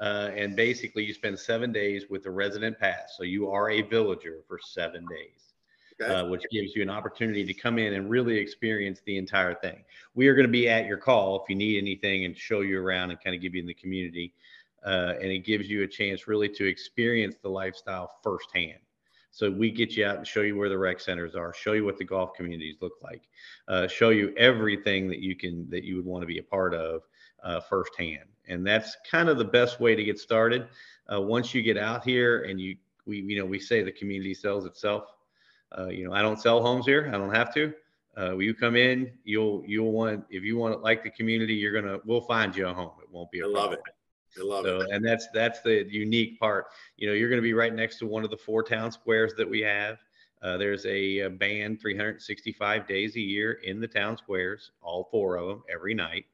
uh, 0.00 0.30
and 0.34 0.56
basically 0.56 1.04
you 1.04 1.12
spend 1.12 1.38
seven 1.38 1.72
days 1.72 2.04
with 2.08 2.26
a 2.26 2.30
resident 2.30 2.78
pass. 2.78 3.14
So 3.16 3.24
you 3.24 3.50
are 3.50 3.70
a 3.70 3.82
villager 3.82 4.42
for 4.46 4.58
seven 4.62 5.04
days. 5.10 5.49
Okay. 6.02 6.14
Uh, 6.14 6.26
which 6.26 6.44
gives 6.50 6.74
you 6.74 6.82
an 6.82 6.88
opportunity 6.88 7.44
to 7.44 7.52
come 7.52 7.78
in 7.78 7.94
and 7.94 8.08
really 8.08 8.38
experience 8.38 9.02
the 9.04 9.18
entire 9.18 9.54
thing. 9.54 9.84
We 10.14 10.28
are 10.28 10.34
going 10.34 10.46
to 10.46 10.52
be 10.52 10.68
at 10.68 10.86
your 10.86 10.96
call 10.96 11.42
if 11.42 11.48
you 11.50 11.56
need 11.56 11.76
anything 11.76 12.24
and 12.24 12.34
show 12.36 12.60
you 12.60 12.80
around 12.80 13.10
and 13.10 13.20
kind 13.20 13.36
of 13.36 13.42
give 13.42 13.54
you 13.54 13.60
in 13.60 13.66
the 13.66 13.74
community. 13.74 14.32
Uh, 14.84 15.14
and 15.20 15.30
it 15.30 15.40
gives 15.40 15.68
you 15.68 15.82
a 15.82 15.86
chance 15.86 16.26
really 16.26 16.48
to 16.48 16.64
experience 16.66 17.36
the 17.42 17.50
lifestyle 17.50 18.18
firsthand. 18.22 18.78
So 19.30 19.50
we 19.50 19.70
get 19.70 19.96
you 19.96 20.06
out 20.06 20.16
and 20.16 20.26
show 20.26 20.40
you 20.40 20.56
where 20.56 20.68
the 20.68 20.78
rec 20.78 21.00
centers 21.00 21.34
are, 21.34 21.52
show 21.54 21.72
you 21.72 21.84
what 21.84 21.98
the 21.98 22.04
golf 22.04 22.34
communities 22.34 22.76
look 22.80 22.94
like, 23.02 23.28
uh, 23.68 23.86
show 23.86 24.08
you 24.08 24.34
everything 24.36 25.08
that 25.08 25.20
you 25.20 25.36
can 25.36 25.68
that 25.70 25.84
you 25.84 25.96
would 25.96 26.04
want 26.04 26.22
to 26.22 26.26
be 26.26 26.38
a 26.38 26.42
part 26.42 26.74
of 26.74 27.02
uh, 27.44 27.60
firsthand. 27.60 28.24
And 28.48 28.66
that's 28.66 28.96
kind 29.08 29.28
of 29.28 29.38
the 29.38 29.44
best 29.44 29.80
way 29.80 29.94
to 29.94 30.02
get 30.02 30.18
started. 30.18 30.66
Uh, 31.12 31.20
once 31.20 31.54
you 31.54 31.62
get 31.62 31.76
out 31.76 32.04
here 32.04 32.42
and 32.42 32.60
you 32.60 32.76
we 33.06 33.20
you 33.20 33.38
know 33.38 33.44
we 33.44 33.60
say 33.60 33.82
the 33.82 33.92
community 33.92 34.34
sells 34.34 34.64
itself. 34.64 35.04
Uh, 35.76 35.88
you 35.88 36.04
know 36.04 36.12
I 36.12 36.22
don't 36.22 36.40
sell 36.40 36.62
homes 36.62 36.86
here. 36.86 37.10
I 37.12 37.18
don't 37.18 37.34
have 37.34 37.52
to. 37.54 37.72
Uh, 38.16 38.30
when 38.30 38.40
you 38.40 38.54
come 38.54 38.76
in, 38.76 39.12
you'll 39.24 39.62
you'll 39.66 39.92
want 39.92 40.24
if 40.30 40.42
you 40.42 40.56
want 40.56 40.74
to 40.74 40.80
like 40.80 41.02
the 41.02 41.10
community, 41.10 41.54
you're 41.54 41.72
gonna 41.72 41.98
we'll 42.04 42.20
find 42.20 42.54
you 42.54 42.66
a 42.68 42.74
home. 42.74 42.92
It 43.02 43.10
won't 43.10 43.30
be 43.30 43.40
a 43.40 43.48
I 43.48 43.52
problem. 43.52 43.64
love 43.64 43.72
it. 43.72 43.80
I 44.38 44.44
love 44.44 44.64
so, 44.64 44.80
it. 44.80 44.90
And 44.90 45.04
that's 45.04 45.28
that's 45.32 45.60
the 45.60 45.86
unique 45.88 46.38
part. 46.38 46.66
You 46.96 47.08
know, 47.08 47.14
you're 47.14 47.28
going 47.28 47.40
to 47.40 47.42
be 47.42 47.54
right 47.54 47.74
next 47.74 47.98
to 47.98 48.06
one 48.06 48.24
of 48.24 48.30
the 48.30 48.36
four 48.36 48.62
town 48.62 48.92
squares 48.92 49.34
that 49.36 49.48
we 49.48 49.60
have. 49.60 49.98
Uh, 50.42 50.56
there's 50.56 50.86
a, 50.86 51.18
a, 51.18 51.30
band 51.30 51.80
365 51.80 52.86
days 52.86 53.16
a 53.16 53.20
year 53.20 53.58
in 53.64 53.78
the 53.78 53.86
town 53.86 54.16
squares, 54.16 54.72
all 54.80 55.06
four 55.10 55.36
of 55.36 55.48
them 55.48 55.62
every 55.70 55.92
night. 55.92 56.24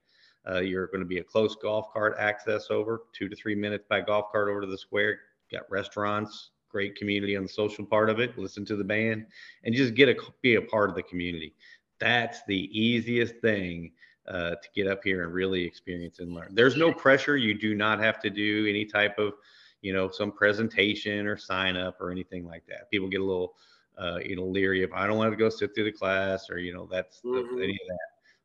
Uh, 0.49 0.61
you're 0.61 0.87
going 0.87 1.00
to 1.00 1.07
be 1.07 1.19
a 1.19 1.25
close 1.25 1.57
golf 1.57 1.93
cart 1.93 2.14
access 2.19 2.71
over 2.71 3.02
two 3.12 3.28
to 3.28 3.35
three 3.35 3.57
minutes 3.57 3.85
by 3.88 4.00
golf 4.00 4.31
cart 4.31 4.49
over 4.49 4.61
to 4.61 4.66
the 4.69 4.78
square. 4.78 5.19
Got 5.50 5.69
restaurants, 5.71 6.50
great 6.68 6.96
community 6.96 7.37
on 7.37 7.42
the 7.42 7.49
social 7.49 7.85
part 7.85 8.11
of 8.11 8.20
it. 8.20 8.37
Listen 8.38 8.64
to 8.66 8.76
the 8.76 8.85
band 8.85 9.26
and 9.64 9.75
just 9.75 9.94
get 9.94 10.08
a 10.08 10.16
be 10.42 10.56
a 10.56 10.62
part 10.62 10.90
of 10.90 10.96
the 10.96 11.02
community. 11.02 11.54
That's 11.99 12.40
the 12.46 12.68
easiest 12.78 13.37
thing 13.37 13.92
uh, 14.28 14.50
to 14.50 14.68
get 14.75 14.87
up 14.87 15.00
here 15.04 15.25
and 15.25 15.32
really 15.32 15.64
experience 15.64 16.18
and 16.18 16.32
learn. 16.32 16.49
There's 16.52 16.76
no 16.76 16.92
pressure. 16.92 17.37
You 17.37 17.54
do 17.54 17.75
not 17.75 18.00
have 18.00 18.20
to 18.20 18.30
do 18.30 18.66
any 18.68 18.85
type 18.85 19.18
of, 19.18 19.35
you 19.82 19.92
know, 19.92 20.11
some 20.11 20.32
presentation 20.32 21.26
or 21.26 21.37
sign 21.37 21.76
up 21.76 22.00
or 22.00 22.11
anything 22.11 22.44
like 22.44 22.64
that. 22.66 22.90
People 22.90 23.08
get 23.08 23.20
a 23.20 23.25
little, 23.25 23.54
uh, 23.99 24.18
you 24.25 24.37
know, 24.37 24.44
leery 24.44 24.82
if 24.82 24.92
I 24.92 25.06
don't 25.06 25.16
want 25.16 25.32
to 25.32 25.37
go 25.37 25.49
sit 25.49 25.75
through 25.75 25.85
the 25.85 25.92
class 25.92 26.50
or, 26.50 26.58
you 26.58 26.75
know, 26.75 26.88
that's 26.90 27.20
mm-hmm. 27.25 27.62
any 27.62 27.73
of 27.73 27.88
that. 27.88 27.99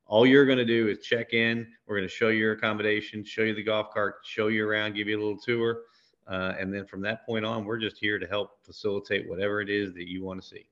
All 0.06 0.26
you're 0.26 0.46
going 0.46 0.58
to 0.58 0.66
do 0.66 0.90
is 0.90 1.00
check 1.00 1.34
in. 1.34 1.66
We're 1.88 1.96
going 1.96 2.08
to 2.08 2.14
show 2.14 2.28
you 2.28 2.40
your 2.40 2.54
accommodation, 2.54 3.24
show 3.24 3.44
you 3.44 3.56
the 3.56 3.64
golf 3.64 3.94
cart, 3.94 4.16
show 4.26 4.48
you 4.48 4.68
around, 4.68 4.94
give 4.94 5.08
you 5.08 5.18
a 5.18 5.22
little 5.22 5.40
tour. 5.40 5.84
Uh, 6.28 6.54
and 6.60 6.74
then 6.74 6.86
from 6.86 7.02
that 7.02 7.26
point 7.26 7.46
on, 7.46 7.66
we're 7.66 7.80
just 7.80 7.98
here 7.98 8.20
to 8.20 8.28
help 8.28 8.64
facilitate 8.64 9.28
whatever 9.28 9.62
it 9.62 9.70
is 9.70 9.94
that 9.94 10.08
you 10.08 10.24
want 10.24 10.42
to 10.42 10.48
see. 10.48 10.66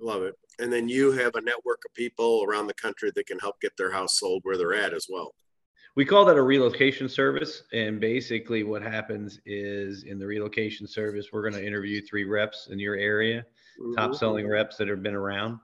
Love 0.00 0.22
it. 0.22 0.34
And 0.58 0.72
then 0.72 0.88
you 0.88 1.12
have 1.12 1.34
a 1.34 1.40
network 1.40 1.82
of 1.84 1.94
people 1.94 2.44
around 2.48 2.66
the 2.66 2.74
country 2.74 3.10
that 3.14 3.26
can 3.26 3.38
help 3.38 3.60
get 3.60 3.76
their 3.76 3.92
house 3.92 4.18
sold 4.18 4.42
where 4.44 4.56
they're 4.56 4.74
at 4.74 4.94
as 4.94 5.06
well. 5.08 5.34
We 5.96 6.04
call 6.04 6.24
that 6.26 6.36
a 6.36 6.42
relocation 6.42 7.08
service. 7.08 7.64
And 7.72 8.00
basically, 8.00 8.62
what 8.62 8.82
happens 8.82 9.40
is 9.44 10.04
in 10.04 10.18
the 10.18 10.26
relocation 10.26 10.86
service, 10.86 11.26
we're 11.32 11.42
going 11.42 11.60
to 11.60 11.66
interview 11.66 12.00
three 12.00 12.24
reps 12.24 12.68
in 12.70 12.78
your 12.78 12.94
area, 12.94 13.44
mm-hmm. 13.80 13.94
top 13.94 14.14
selling 14.14 14.48
reps 14.48 14.76
that 14.76 14.88
have 14.88 15.02
been 15.02 15.14
around. 15.14 15.58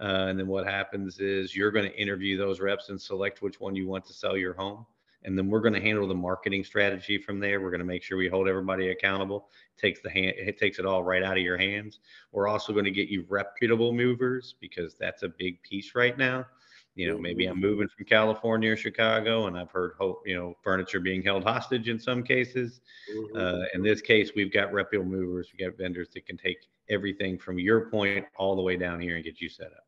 Uh, 0.00 0.26
and 0.28 0.38
then 0.38 0.46
what 0.46 0.66
happens 0.66 1.20
is 1.20 1.56
you're 1.56 1.70
going 1.70 1.88
to 1.88 1.96
interview 1.96 2.36
those 2.36 2.60
reps 2.60 2.88
and 2.90 3.00
select 3.00 3.40
which 3.40 3.60
one 3.60 3.74
you 3.74 3.86
want 3.86 4.04
to 4.04 4.12
sell 4.12 4.36
your 4.36 4.52
home 4.54 4.84
and 5.26 5.36
then 5.36 5.48
we're 5.48 5.60
going 5.60 5.74
to 5.74 5.80
handle 5.80 6.06
the 6.06 6.14
marketing 6.14 6.62
strategy 6.62 7.18
from 7.18 7.40
there. 7.40 7.60
We're 7.60 7.70
going 7.70 7.80
to 7.80 7.86
make 7.86 8.02
sure 8.02 8.16
we 8.16 8.28
hold 8.28 8.48
everybody 8.48 8.90
accountable. 8.90 9.48
It 9.76 9.80
takes 9.80 10.00
the 10.00 10.08
hand, 10.08 10.34
it 10.36 10.56
takes 10.56 10.78
it 10.78 10.86
all 10.86 11.02
right 11.02 11.22
out 11.22 11.36
of 11.36 11.42
your 11.42 11.58
hands. 11.58 11.98
We're 12.32 12.46
also 12.48 12.72
going 12.72 12.84
to 12.84 12.92
get 12.92 13.08
you 13.08 13.26
reputable 13.28 13.92
movers 13.92 14.54
because 14.60 14.94
that's 14.94 15.24
a 15.24 15.28
big 15.28 15.60
piece 15.62 15.94
right 15.94 16.16
now. 16.16 16.46
You 16.94 17.10
know, 17.10 17.18
maybe 17.18 17.44
I'm 17.44 17.60
moving 17.60 17.88
from 17.88 18.06
California 18.06 18.72
or 18.72 18.76
Chicago, 18.76 19.48
and 19.48 19.58
I've 19.58 19.70
heard, 19.70 19.92
you 20.24 20.34
know, 20.34 20.54
furniture 20.62 21.00
being 21.00 21.22
held 21.22 21.44
hostage 21.44 21.90
in 21.90 21.98
some 21.98 22.22
cases. 22.22 22.80
Mm-hmm. 23.14 23.36
Uh, 23.36 23.64
in 23.74 23.82
this 23.82 24.00
case, 24.00 24.30
we've 24.34 24.52
got 24.52 24.72
reputable 24.72 25.10
movers. 25.10 25.50
We 25.52 25.62
got 25.62 25.76
vendors 25.76 26.08
that 26.14 26.24
can 26.24 26.38
take 26.38 26.56
everything 26.88 27.36
from 27.36 27.58
your 27.58 27.90
point 27.90 28.24
all 28.38 28.56
the 28.56 28.62
way 28.62 28.78
down 28.78 29.00
here 29.00 29.16
and 29.16 29.24
get 29.24 29.42
you 29.42 29.50
set 29.50 29.66
up. 29.66 29.86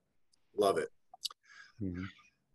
Love 0.59 0.76
it. 0.76 0.88
Mm-hmm. 1.83 2.02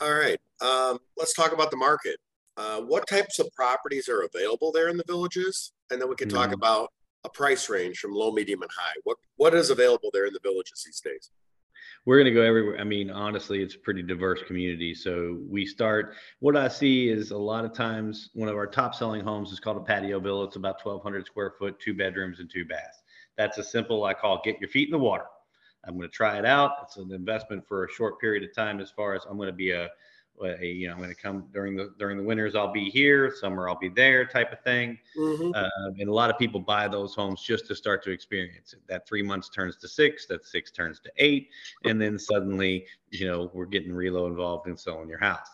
All 0.02 0.14
right, 0.14 0.40
um, 0.62 1.00
let's 1.18 1.34
talk 1.34 1.54
about 1.54 1.72
the 1.72 1.78
market 1.78 2.18
uh, 2.58 2.82
what 2.82 3.08
types 3.08 3.40
of 3.40 3.50
properties 3.56 4.08
are 4.10 4.22
available 4.22 4.72
there 4.72 4.90
in 4.90 4.98
the 4.98 5.04
villages, 5.08 5.74
and 5.92 6.00
then 6.00 6.10
we 6.10 6.16
can 6.16 6.30
talk 6.30 6.48
mm-hmm. 6.48 6.54
about 6.54 6.90
a 7.24 7.30
price 7.30 7.70
range 7.70 8.00
from 8.00 8.14
low, 8.14 8.32
medium, 8.32 8.62
and 8.62 8.72
high. 8.76 8.96
What 9.04 9.18
what 9.38 9.54
is 9.54 9.70
available 9.70 10.10
there 10.14 10.26
in 10.26 10.34
the 10.34 10.40
villages 10.44 10.84
these 10.86 11.00
days? 11.00 11.32
We're 12.06 12.18
going 12.18 12.26
to 12.26 12.32
go 12.32 12.42
everywhere. 12.42 12.80
I 12.80 12.84
mean, 12.84 13.10
honestly, 13.10 13.62
it's 13.62 13.76
a 13.76 13.80
pretty 13.80 14.04
diverse 14.04 14.42
community. 14.44 14.94
So 14.94 15.40
we 15.50 15.66
start. 15.66 16.16
What 16.40 16.58
I 16.58 16.68
see 16.68 17.08
is 17.08 17.32
a 17.32 17.38
lot 17.38 17.64
of 17.64 17.74
times 17.74 18.30
one 18.34 18.50
of 18.50 18.56
our 18.56 18.68
top 18.68 18.94
selling 18.94 19.24
homes 19.24 19.52
is 19.52 19.60
called 19.60 19.78
a 19.78 19.82
patio 19.82 20.20
villa. 20.20 20.46
It's 20.46 20.58
about 20.58 20.84
1,200 20.86 21.26
square 21.26 21.54
foot, 21.58 21.80
two 21.80 21.94
bedrooms 21.94 22.40
and 22.40 22.50
two 22.50 22.66
baths. 22.66 23.04
That's 23.38 23.58
a 23.58 23.64
simple 23.64 24.04
I 24.04 24.14
call 24.14 24.42
get 24.44 24.60
your 24.60 24.70
feet 24.70 24.90
in 24.90 24.92
the 24.92 25.00
water. 25.00 25.26
I'm 25.86 25.96
going 25.96 26.10
to 26.10 26.14
try 26.14 26.38
it 26.38 26.46
out. 26.46 26.72
It's 26.84 26.98
an 26.98 27.12
investment 27.12 27.68
for 27.68 27.86
a 27.86 27.92
short 27.92 28.20
period 28.20 28.44
of 28.44 28.54
time 28.56 28.80
as 28.80 28.92
far 28.92 29.16
as 29.16 29.24
I'm 29.30 29.38
going 29.38 29.48
to 29.48 29.54
be 29.54 29.72
a, 29.72 29.90
you 30.62 30.88
know, 30.88 30.94
I'm 30.94 31.00
going 31.00 31.10
to 31.10 31.16
come 31.16 31.46
during 31.54 31.76
the 31.76 31.94
during 31.98 32.18
the 32.18 32.24
winters. 32.24 32.56
I'll 32.56 32.72
be 32.72 32.90
here. 32.90 33.34
Summer, 33.36 33.70
I'll 33.70 33.80
be 33.80 33.90
there, 33.90 34.26
type 34.26 34.52
of 34.52 34.62
thing. 34.62 34.98
Mm-hmm. 35.18 35.52
Uh, 35.54 35.92
and 36.00 36.10
a 36.10 36.14
lot 36.14 36.30
of 36.30 36.38
people 36.38 36.60
buy 36.60 36.88
those 36.88 37.14
homes 37.16 37.42
just 37.42 37.68
to 37.68 37.76
start 37.76 38.04
to 38.04 38.12
experience 38.12 38.74
it. 38.74 38.80
That 38.88 39.08
three 39.08 39.24
months 39.24 39.50
turns 39.50 39.78
to 39.78 39.88
six. 39.88 40.26
That 40.28 40.46
six 40.46 40.72
turns 40.72 41.00
to 41.02 41.12
eight, 41.18 41.50
and 41.86 42.02
then 42.02 42.18
suddenly, 42.20 42.86
you 43.12 43.28
know, 43.28 43.52
we're 43.54 43.66
getting 43.66 43.92
relo 43.92 44.28
involved 44.28 44.68
in 44.68 44.76
selling 44.78 45.10
your 45.10 45.20
house. 45.20 45.50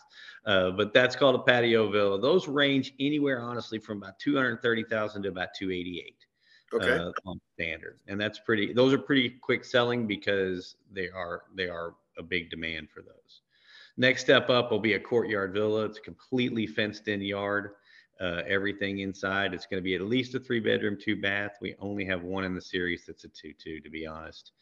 Uh, 0.46 0.70
but 0.70 0.94
that's 0.94 1.14
called 1.14 1.34
a 1.34 1.42
patio 1.42 1.90
villa. 1.90 2.20
Those 2.20 2.48
range 2.48 2.94
anywhere, 2.98 3.42
honestly, 3.42 3.78
from 3.78 3.98
about 3.98 4.18
230,000 4.18 5.22
to 5.22 5.28
about 5.28 5.48
288. 5.54 6.16
Okay. 6.72 6.88
Uh, 6.88 7.10
on 7.26 7.40
standard, 7.54 7.98
and 8.06 8.20
that's 8.20 8.38
pretty. 8.38 8.72
Those 8.72 8.92
are 8.92 8.98
pretty 8.98 9.28
quick 9.28 9.64
selling 9.64 10.06
because 10.06 10.76
they 10.92 11.08
are 11.08 11.42
they 11.56 11.68
are 11.68 11.94
a 12.16 12.22
big 12.22 12.48
demand 12.48 12.90
for 12.90 13.02
those. 13.02 13.42
Next 14.00 14.22
step 14.22 14.48
up 14.48 14.70
will 14.70 14.80
be 14.80 14.94
a 14.94 14.98
courtyard 14.98 15.52
villa. 15.52 15.84
It's 15.84 15.98
a 15.98 16.00
completely 16.00 16.66
fenced 16.66 17.06
in 17.08 17.20
yard. 17.20 17.72
Uh, 18.18 18.40
everything 18.48 19.00
inside. 19.00 19.52
It's 19.52 19.66
going 19.66 19.76
to 19.76 19.84
be 19.84 19.94
at 19.94 20.00
least 20.00 20.34
a 20.34 20.40
three 20.40 20.58
bedroom, 20.58 20.96
two 20.98 21.20
bath. 21.20 21.58
We 21.60 21.74
only 21.80 22.06
have 22.06 22.22
one 22.22 22.44
in 22.44 22.54
the 22.54 22.62
series 22.62 23.04
that's 23.06 23.24
a 23.24 23.28
two 23.28 23.52
two, 23.52 23.78
to 23.80 23.90
be 23.90 24.06
honest. 24.06 24.52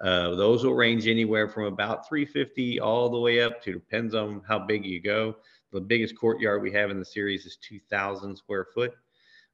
Uh, 0.00 0.36
those 0.36 0.62
will 0.62 0.76
range 0.76 1.08
anywhere 1.08 1.48
from 1.48 1.64
about 1.64 2.08
350 2.08 2.78
all 2.78 3.08
the 3.08 3.18
way 3.18 3.42
up 3.42 3.60
to 3.64 3.72
depends 3.72 4.14
on 4.14 4.42
how 4.46 4.60
big 4.60 4.86
you 4.86 5.00
go. 5.00 5.38
The 5.72 5.80
biggest 5.80 6.16
courtyard 6.16 6.62
we 6.62 6.70
have 6.70 6.92
in 6.92 7.00
the 7.00 7.04
series 7.04 7.46
is 7.46 7.56
2,000 7.56 8.36
square 8.36 8.68
foot. 8.72 8.94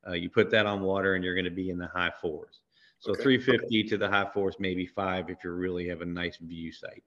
Uh, 0.06 0.12
you 0.12 0.28
put 0.28 0.50
that 0.50 0.66
on 0.66 0.82
water 0.82 1.14
and 1.14 1.24
you're 1.24 1.34
going 1.34 1.46
to 1.46 1.50
be 1.50 1.70
in 1.70 1.78
the 1.78 1.88
high 1.88 2.12
fours. 2.20 2.60
So 2.98 3.12
okay. 3.12 3.22
350 3.22 3.84
to 3.84 3.96
the 3.96 4.08
high 4.08 4.28
fours, 4.34 4.56
maybe 4.58 4.84
five 4.84 5.30
if 5.30 5.38
you 5.44 5.50
really 5.52 5.88
have 5.88 6.02
a 6.02 6.06
nice 6.06 6.36
view 6.36 6.72
site. 6.72 7.04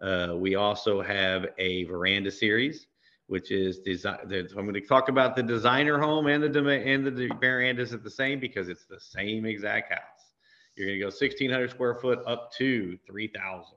Uh, 0.00 0.34
we 0.36 0.54
also 0.54 1.02
have 1.02 1.46
a 1.58 1.84
veranda 1.84 2.30
series, 2.30 2.86
which 3.26 3.50
is 3.50 3.80
design. 3.80 4.18
I'm 4.22 4.46
going 4.48 4.74
to 4.74 4.80
talk 4.80 5.08
about 5.08 5.34
the 5.34 5.42
designer 5.42 5.98
home 5.98 6.26
and 6.26 6.42
the 6.42 6.70
and 6.70 7.06
the 7.06 7.30
verandas 7.40 7.92
at 7.92 8.02
the 8.02 8.10
same 8.10 8.38
because 8.38 8.68
it's 8.68 8.84
the 8.84 9.00
same 9.00 9.44
exact 9.44 9.92
house. 9.92 10.32
You're 10.76 10.86
going 10.88 10.98
to 10.98 11.04
go 11.04 11.06
1,600 11.06 11.70
square 11.70 11.94
foot 11.96 12.20
up 12.26 12.52
to 12.58 12.96
3,000. 13.06 13.74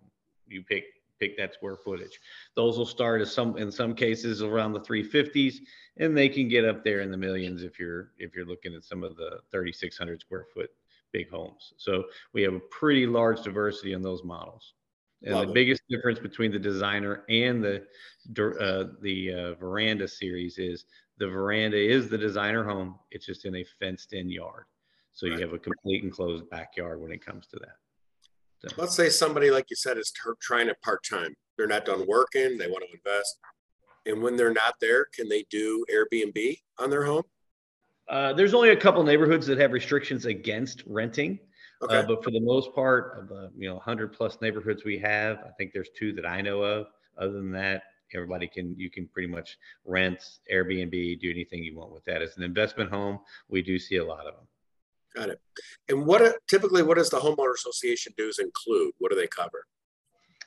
You 0.48 0.64
pick 0.64 0.84
pick 1.20 1.38
that 1.38 1.54
square 1.54 1.78
footage. 1.78 2.20
Those 2.56 2.78
will 2.78 2.86
start 2.86 3.22
as 3.22 3.34
some 3.34 3.58
in 3.58 3.72
some 3.72 3.96
cases 3.96 4.42
around 4.42 4.74
the 4.74 4.82
350s, 4.82 5.56
and 5.98 6.18
they 6.18 6.30
can 6.30 6.48
get 6.48 6.66
up 6.66 6.84
there 6.84 7.02
in 7.02 7.12
the 7.12 7.18
millions 7.18 7.64
if 7.64 7.80
you're 7.80 8.12
if 8.18 8.36
you're 8.36 8.46
looking 8.46 8.76
at 8.76 8.84
some 8.84 9.04
of 9.04 9.16
the 9.16 9.40
3,600 9.52 10.22
square 10.22 10.46
foot 10.54 10.72
big 11.12 11.30
homes. 11.30 11.74
So 11.78 12.06
we 12.34 12.42
have 12.44 12.54
a 12.54 12.60
pretty 12.60 13.06
large 13.06 13.42
diversity 13.44 13.94
in 13.94 14.02
those 14.02 14.24
models. 14.24 14.74
And 15.24 15.36
Love 15.36 15.46
the 15.46 15.52
it. 15.52 15.56
biggest 15.56 15.82
difference 15.90 16.20
between 16.20 16.52
the 16.52 16.60
designer 16.60 17.24
and 17.30 17.64
the 17.64 17.84
uh, 18.40 18.86
the 19.02 19.34
uh, 19.34 19.54
veranda 19.56 20.08
series 20.08 20.58
is 20.58 20.86
the 21.18 21.28
veranda 21.28 21.78
is 21.78 22.10
the 22.10 22.18
designer 22.18 22.64
home. 22.64 22.98
It's 23.12 23.26
just 23.26 23.46
in 23.46 23.56
a 23.56 23.66
fenced 23.80 24.14
in 24.14 24.30
yard. 24.30 24.66
So 25.14 25.28
right. 25.28 25.36
you 25.36 25.42
have 25.42 25.54
a 25.54 25.60
complete 25.60 26.04
enclosed 26.04 26.50
backyard 26.50 27.02
when 27.02 27.12
it 27.12 27.24
comes 27.24 27.48
to 27.48 27.60
that. 27.60 28.70
So. 28.70 28.76
Let's 28.78 28.96
say 28.96 29.10
somebody, 29.10 29.52
like 29.52 29.66
you 29.70 29.76
said, 29.76 29.98
is 29.98 30.14
trying 30.40 30.70
it 30.70 30.82
part 30.82 31.04
time. 31.04 31.36
They're 31.58 31.68
not 31.68 31.86
done 31.86 32.06
working. 32.08 32.58
They 32.58 32.68
want 32.68 32.84
to 32.84 32.96
invest. 32.96 33.38
And 34.06 34.22
when 34.22 34.36
they're 34.36 34.54
not 34.54 34.76
there, 34.80 35.06
can 35.14 35.30
they 35.30 35.46
do 35.50 35.86
Airbnb 35.94 36.58
on 36.80 36.90
their 36.90 37.06
home? 37.06 37.24
Uh, 38.10 38.34
there's 38.34 38.54
only 38.54 38.70
a 38.70 38.76
couple 38.76 39.04
neighborhoods 39.04 39.46
that 39.48 39.58
have 39.58 39.72
restrictions 39.72 40.26
against 40.26 40.84
renting. 40.88 41.40
Okay. 41.84 41.98
Uh, 41.98 42.04
but 42.04 42.24
for 42.24 42.32
the 42.32 42.40
most 42.40 42.74
part, 42.76 43.18
of 43.18 43.28
the 43.28 43.52
you 43.58 43.68
know 43.68 43.76
100 43.76 44.14
plus 44.14 44.38
neighborhoods 44.42 44.84
we 44.84 44.98
have, 45.00 45.40
I 45.40 45.50
think 45.58 45.74
there's 45.74 45.90
two 45.98 46.14
that 46.14 46.26
I 46.26 46.42
know 46.42 46.62
of. 46.62 46.88
Other 47.18 47.34
than 47.34 47.52
that, 47.52 47.84
everybody 48.14 48.48
can 48.48 48.78
you 48.78 48.90
can 48.90 49.08
pretty 49.08 49.28
much 49.28 49.58
rent, 49.86 50.40
Airbnb, 50.52 51.20
do 51.20 51.30
anything 51.30 51.64
you 51.64 51.76
want 51.76 51.92
with 51.92 52.06
that. 52.06 52.22
As 52.22 52.38
an 52.38 52.44
investment 52.44 52.92
home, 52.92 53.20
we 53.50 53.62
do 53.62 53.80
see 53.80 53.98
a 53.98 54.06
lot 54.06 54.28
of 54.28 54.36
them. 54.36 54.48
Got 55.16 55.30
it. 55.30 55.42
And 55.90 56.06
what 56.06 56.36
typically 56.48 56.84
what 56.84 56.98
does 56.98 57.10
the 57.10 57.20
homeowner 57.20 57.54
association 57.54 58.14
dues 58.18 58.40
include? 58.40 58.94
What 59.00 59.12
do 59.12 59.18
they 59.18 59.28
cover? 59.28 59.66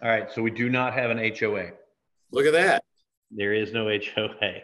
All 0.02 0.08
right, 0.08 0.30
so 0.30 0.42
we 0.42 0.50
do 0.50 0.68
not 0.68 0.94
have 0.94 1.10
an 1.10 1.18
HOA. 1.18 1.70
Look 2.30 2.46
at 2.46 2.52
that. 2.52 2.84
There 3.30 3.54
is 3.54 3.72
no 3.72 3.86
HOA. 3.88 4.62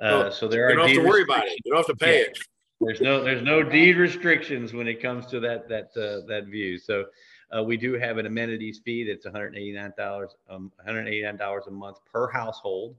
Uh, 0.00 0.02
oh, 0.02 0.30
so 0.30 0.46
there 0.46 0.66
are 0.66 0.70
you 0.70 0.76
don't 0.76 0.88
have 0.88 0.96
to 0.96 1.08
worry 1.08 1.22
about 1.22 1.46
it. 1.46 1.58
You 1.64 1.72
don't 1.72 1.78
have 1.78 1.86
to 1.86 1.96
pay 1.96 2.20
yeah. 2.20 2.26
it. 2.26 2.38
There's 2.80 3.00
no 3.00 3.24
there's 3.24 3.42
no 3.42 3.62
deed 3.62 3.96
restrictions 3.96 4.72
when 4.72 4.86
it 4.86 5.02
comes 5.02 5.26
to 5.26 5.40
that 5.40 5.68
that 5.68 5.90
uh, 5.96 6.26
that 6.28 6.46
view. 6.46 6.78
So 6.78 7.06
uh, 7.56 7.62
we 7.62 7.76
do 7.76 7.94
have 7.94 8.18
an 8.18 8.26
amenities 8.26 8.80
fee 8.84 9.04
that's 9.04 9.24
189 9.24 9.92
dollars 9.96 10.36
um, 10.48 10.70
189 10.76 11.36
dollars 11.36 11.64
a 11.66 11.70
month 11.72 11.98
per 12.10 12.28
household, 12.28 12.94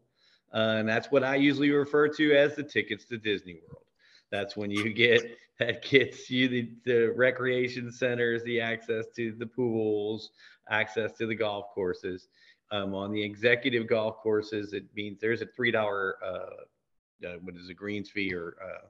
uh, 0.53 0.75
and 0.79 0.89
that's 0.89 1.11
what 1.11 1.23
I 1.23 1.35
usually 1.35 1.71
refer 1.71 2.09
to 2.09 2.35
as 2.35 2.55
the 2.55 2.63
tickets 2.63 3.05
to 3.05 3.17
Disney 3.17 3.59
World. 3.67 3.85
That's 4.31 4.57
when 4.57 4.69
you 4.69 4.91
get 4.93 5.37
that 5.59 5.83
gets 5.83 6.29
you 6.29 6.49
the, 6.49 6.69
the 6.85 7.13
recreation 7.15 7.91
centers, 7.91 8.43
the 8.43 8.59
access 8.59 9.05
to 9.15 9.31
the 9.31 9.45
pools, 9.45 10.31
access 10.69 11.13
to 11.13 11.25
the 11.25 11.35
golf 11.35 11.69
courses. 11.73 12.27
Um, 12.71 12.93
on 12.93 13.11
the 13.11 13.23
executive 13.23 13.87
golf 13.87 14.17
courses, 14.17 14.73
it 14.73 14.85
means 14.95 15.19
there's 15.19 15.41
a 15.41 15.47
three 15.47 15.71
dollar 15.71 16.17
uh, 16.23 17.27
uh, 17.27 17.35
what 17.43 17.55
is 17.55 17.69
a 17.69 17.73
greens 17.73 18.09
fee 18.09 18.33
or 18.33 18.55
uh, 18.63 18.87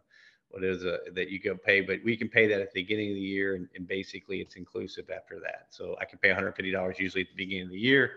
what 0.49 0.63
is 0.63 0.83
a, 0.83 0.99
that 1.13 1.29
you 1.29 1.39
go 1.39 1.55
pay, 1.55 1.81
but 1.81 1.99
we 2.03 2.17
can 2.17 2.27
pay 2.27 2.47
that 2.47 2.59
at 2.59 2.73
the 2.73 2.81
beginning 2.81 3.09
of 3.09 3.15
the 3.15 3.21
year, 3.21 3.55
and, 3.55 3.67
and 3.75 3.87
basically 3.87 4.41
it's 4.41 4.55
inclusive 4.55 5.09
after 5.09 5.39
that. 5.39 5.67
So 5.69 5.95
I 6.01 6.05
can 6.05 6.19
pay 6.19 6.29
$150 6.29 6.99
usually 6.99 7.21
at 7.21 7.29
the 7.29 7.35
beginning 7.35 7.65
of 7.65 7.71
the 7.71 7.79
year, 7.79 8.13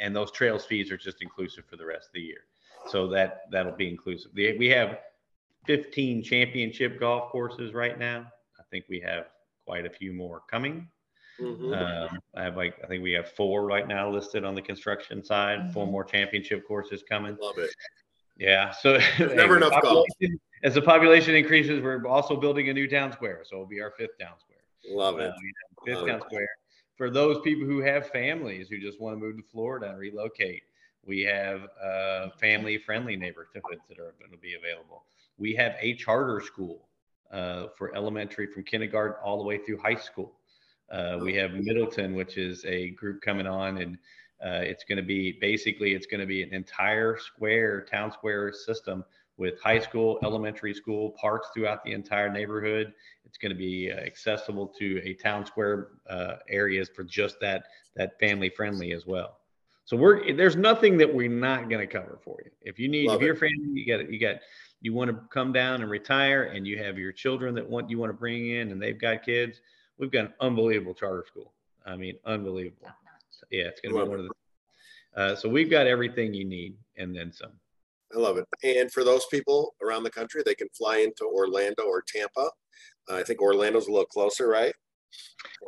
and 0.00 0.14
those 0.14 0.30
trails 0.30 0.64
fees 0.64 0.90
are 0.90 0.96
just 0.96 1.22
inclusive 1.22 1.64
for 1.66 1.76
the 1.76 1.86
rest 1.86 2.08
of 2.08 2.14
the 2.14 2.20
year. 2.20 2.44
So 2.88 3.08
that 3.08 3.42
that'll 3.50 3.72
be 3.72 3.88
inclusive. 3.88 4.32
We 4.34 4.68
have 4.68 4.98
15 5.66 6.22
championship 6.22 7.00
golf 7.00 7.30
courses 7.30 7.74
right 7.74 7.98
now. 7.98 8.26
I 8.58 8.62
think 8.70 8.84
we 8.88 9.00
have 9.00 9.26
quite 9.64 9.86
a 9.86 9.90
few 9.90 10.12
more 10.12 10.42
coming. 10.50 10.88
Mm-hmm. 11.40 11.72
Um, 11.72 12.18
I 12.34 12.44
have 12.44 12.56
like 12.56 12.76
I 12.82 12.86
think 12.86 13.02
we 13.02 13.12
have 13.12 13.30
four 13.32 13.66
right 13.66 13.86
now 13.86 14.10
listed 14.10 14.44
on 14.44 14.54
the 14.54 14.62
construction 14.62 15.24
side. 15.24 15.58
Mm-hmm. 15.58 15.72
Four 15.72 15.86
more 15.86 16.04
championship 16.04 16.66
courses 16.66 17.02
coming. 17.08 17.36
Love 17.40 17.58
it. 17.58 17.70
Yeah. 18.38 18.70
So 18.70 18.98
never 19.18 19.56
enough 19.58 19.82
golf. 19.82 20.06
As 20.66 20.74
the 20.74 20.82
population 20.82 21.36
increases, 21.36 21.80
we're 21.80 22.04
also 22.08 22.34
building 22.34 22.68
a 22.70 22.72
new 22.72 22.88
town 22.88 23.12
square. 23.12 23.42
So 23.44 23.54
it'll 23.54 23.66
be 23.66 23.80
our 23.80 23.92
fifth 23.92 24.18
town 24.18 24.32
square. 24.40 24.58
Love 24.90 25.20
it. 25.20 25.30
Uh, 25.30 25.32
fifth 25.84 25.98
Love 25.98 26.08
town 26.08 26.16
it. 26.16 26.24
square. 26.24 26.48
For 26.96 27.08
those 27.08 27.40
people 27.42 27.64
who 27.64 27.80
have 27.82 28.08
families 28.08 28.66
who 28.68 28.80
just 28.80 29.00
want 29.00 29.14
to 29.14 29.24
move 29.24 29.36
to 29.36 29.44
Florida 29.44 29.90
and 29.90 29.96
relocate, 29.96 30.64
we 31.04 31.20
have 31.20 31.68
uh, 31.80 32.30
family 32.40 32.78
friendly 32.78 33.14
neighborhoods 33.14 33.52
that 33.88 34.00
are 34.00 34.14
going 34.18 34.32
to 34.32 34.38
be 34.38 34.54
available. 34.54 35.04
We 35.38 35.54
have 35.54 35.76
a 35.78 35.94
charter 35.94 36.40
school 36.40 36.88
uh, 37.30 37.68
for 37.78 37.94
elementary 37.94 38.48
from 38.48 38.64
kindergarten 38.64 39.18
all 39.22 39.38
the 39.38 39.44
way 39.44 39.58
through 39.58 39.78
high 39.78 39.94
school. 39.94 40.32
Uh, 40.90 41.18
we 41.20 41.32
have 41.34 41.52
Middleton, 41.52 42.12
which 42.12 42.38
is 42.38 42.64
a 42.64 42.90
group 42.90 43.20
coming 43.20 43.46
on, 43.46 43.78
and 43.78 43.98
uh, 44.44 44.62
it's 44.64 44.82
going 44.82 44.96
to 44.96 45.04
be 45.04 45.38
basically 45.40 45.94
it's 45.94 46.06
going 46.06 46.20
to 46.20 46.26
be 46.26 46.42
an 46.42 46.52
entire 46.52 47.16
square 47.18 47.82
town 47.82 48.10
square 48.10 48.52
system 48.52 49.04
with 49.38 49.60
high 49.60 49.78
school, 49.78 50.18
elementary 50.22 50.72
school, 50.72 51.10
parks 51.20 51.48
throughout 51.52 51.84
the 51.84 51.92
entire 51.92 52.30
neighborhood. 52.30 52.92
It's 53.24 53.38
going 53.38 53.50
to 53.50 53.58
be 53.58 53.90
uh, 53.90 53.96
accessible 53.96 54.66
to 54.78 55.00
a 55.04 55.14
town 55.14 55.44
square 55.44 55.88
uh, 56.08 56.36
areas 56.48 56.88
for 56.94 57.04
just 57.04 57.40
that 57.40 57.64
that 57.96 58.18
family 58.18 58.48
friendly 58.48 58.92
as 58.92 59.06
well. 59.06 59.38
So 59.84 59.96
we're 59.96 60.34
there's 60.34 60.56
nothing 60.56 60.96
that 60.98 61.12
we're 61.12 61.28
not 61.28 61.68
going 61.68 61.86
to 61.86 61.92
cover 61.92 62.18
for 62.24 62.38
you. 62.44 62.50
If 62.62 62.78
you 62.78 62.88
need, 62.88 63.08
Love 63.08 63.20
if 63.20 63.26
your 63.26 63.36
family, 63.36 63.70
you 63.72 63.86
got 63.86 64.10
you 64.10 64.18
got 64.18 64.36
you 64.80 64.92
want 64.92 65.10
to 65.10 65.20
come 65.30 65.52
down 65.52 65.82
and 65.82 65.90
retire, 65.90 66.44
and 66.44 66.66
you 66.66 66.78
have 66.78 66.98
your 66.98 67.12
children 67.12 67.54
that 67.54 67.68
want 67.68 67.90
you 67.90 67.98
want 67.98 68.10
to 68.10 68.16
bring 68.16 68.50
in, 68.50 68.72
and 68.72 68.80
they've 68.80 68.98
got 68.98 69.22
kids. 69.22 69.60
We've 69.98 70.10
got 70.10 70.26
an 70.26 70.34
unbelievable 70.40 70.94
charter 70.94 71.24
school. 71.26 71.52
I 71.86 71.96
mean, 71.96 72.16
unbelievable. 72.24 72.88
Yeah, 73.50 73.64
it's 73.64 73.80
going 73.80 73.94
to 73.94 74.02
be 74.02 74.08
one 74.08 74.20
of 74.20 74.26
the. 74.26 75.20
Uh, 75.20 75.36
so 75.36 75.48
we've 75.48 75.70
got 75.70 75.86
everything 75.86 76.34
you 76.34 76.44
need, 76.44 76.76
and 76.96 77.14
then 77.14 77.32
some. 77.32 77.52
I 78.14 78.18
love 78.18 78.38
it. 78.38 78.46
And 78.62 78.90
for 78.92 79.04
those 79.04 79.26
people 79.26 79.74
around 79.82 80.04
the 80.04 80.10
country, 80.10 80.42
they 80.44 80.54
can 80.54 80.68
fly 80.76 80.98
into 80.98 81.24
Orlando 81.24 81.82
or 81.82 82.02
Tampa. 82.06 82.50
Uh, 83.08 83.16
I 83.16 83.22
think 83.22 83.40
Orlando's 83.40 83.88
a 83.88 83.90
little 83.90 84.06
closer, 84.06 84.48
right? 84.48 84.72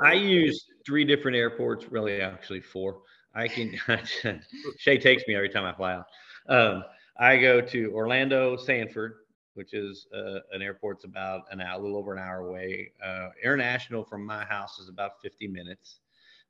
I 0.03 0.15
use 0.15 0.67
three 0.87 1.05
different 1.05 1.37
airports, 1.37 1.87
really, 1.91 2.21
actually 2.21 2.61
four. 2.61 3.03
I 3.35 3.49
can. 3.49 3.79
Shay 4.79 4.99
takes 4.99 5.25
me 5.27 5.35
every 5.35 5.49
time 5.49 5.65
I 5.65 5.75
fly 5.75 5.95
out. 5.95 6.07
Um, 6.49 6.85
I 7.19 7.37
go 7.37 7.61
to 7.61 7.93
Orlando, 7.93 8.57
Sanford, 8.57 9.15
which 9.55 9.75
is 9.75 10.07
uh, 10.15 10.41
an 10.53 10.63
airport's 10.63 11.05
about 11.05 11.43
an 11.51 11.61
hour, 11.61 11.79
a 11.79 11.83
little 11.83 11.97
over 11.97 12.13
an 12.13 12.19
hour 12.21 12.49
away. 12.49 12.93
Uh, 13.05 13.29
International 13.43 14.05
from 14.05 14.25
my 14.25 14.45
house 14.45 14.79
is 14.79 14.89
about 14.89 15.21
50 15.23 15.49
minutes. 15.49 16.01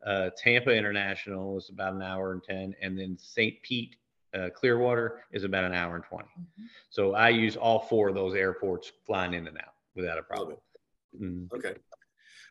Uh, 0.06 0.30
Tampa 0.36 0.70
International 0.70 1.58
is 1.58 1.70
about 1.70 1.94
an 1.94 2.02
hour 2.02 2.32
and 2.32 2.42
10, 2.42 2.74
and 2.80 2.98
then 2.98 3.16
St. 3.18 3.60
Pete 3.62 3.96
uh, 4.34 4.48
Clearwater 4.54 5.22
is 5.32 5.44
about 5.44 5.64
an 5.64 5.74
hour 5.74 5.96
and 5.96 6.04
20. 6.04 6.24
Mm-hmm. 6.24 6.64
So 6.90 7.14
I 7.14 7.30
use 7.30 7.56
all 7.56 7.80
four 7.80 8.08
of 8.08 8.14
those 8.14 8.34
airports 8.34 8.92
flying 9.06 9.34
in 9.34 9.46
and 9.46 9.56
out 9.58 9.74
without 9.94 10.18
a 10.18 10.22
problem. 10.22 10.56
Mm-hmm. 11.20 11.54
Okay. 11.56 11.74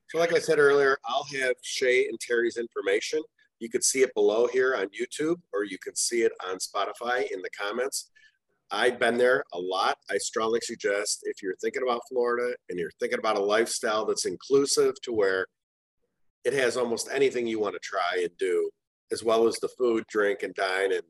So, 0.09 0.19
like 0.19 0.33
I 0.33 0.39
said 0.39 0.57
earlier, 0.57 0.97
I'll 1.05 1.27
have 1.41 1.55
Shay 1.61 2.07
and 2.07 2.19
Terry's 2.19 2.57
information. 2.57 3.21
You 3.59 3.69
can 3.69 3.81
see 3.81 4.01
it 4.01 4.13
below 4.13 4.47
here 4.47 4.75
on 4.75 4.87
YouTube, 4.87 5.37
or 5.53 5.65
you 5.65 5.77
can 5.79 5.95
see 5.95 6.21
it 6.21 6.31
on 6.47 6.57
Spotify 6.57 7.29
in 7.31 7.41
the 7.41 7.49
comments. 7.49 8.09
I've 8.71 8.99
been 8.99 9.17
there 9.17 9.43
a 9.53 9.59
lot. 9.59 9.97
I 10.09 10.17
strongly 10.17 10.59
suggest 10.61 11.21
if 11.23 11.41
you're 11.41 11.55
thinking 11.57 11.83
about 11.83 12.01
Florida 12.09 12.55
and 12.69 12.77
you're 12.77 12.91
thinking 12.99 13.19
about 13.19 13.37
a 13.37 13.41
lifestyle 13.41 14.05
that's 14.05 14.25
inclusive 14.25 14.93
to 15.03 15.13
where 15.13 15.47
it 16.43 16.53
has 16.53 16.77
almost 16.77 17.09
anything 17.11 17.47
you 17.47 17.59
want 17.59 17.75
to 17.75 17.79
try 17.81 18.21
and 18.21 18.31
do, 18.37 18.69
as 19.11 19.23
well 19.23 19.47
as 19.47 19.55
the 19.57 19.69
food, 19.69 20.05
drink, 20.09 20.43
and 20.43 20.53
dine, 20.53 20.93
and 20.93 21.03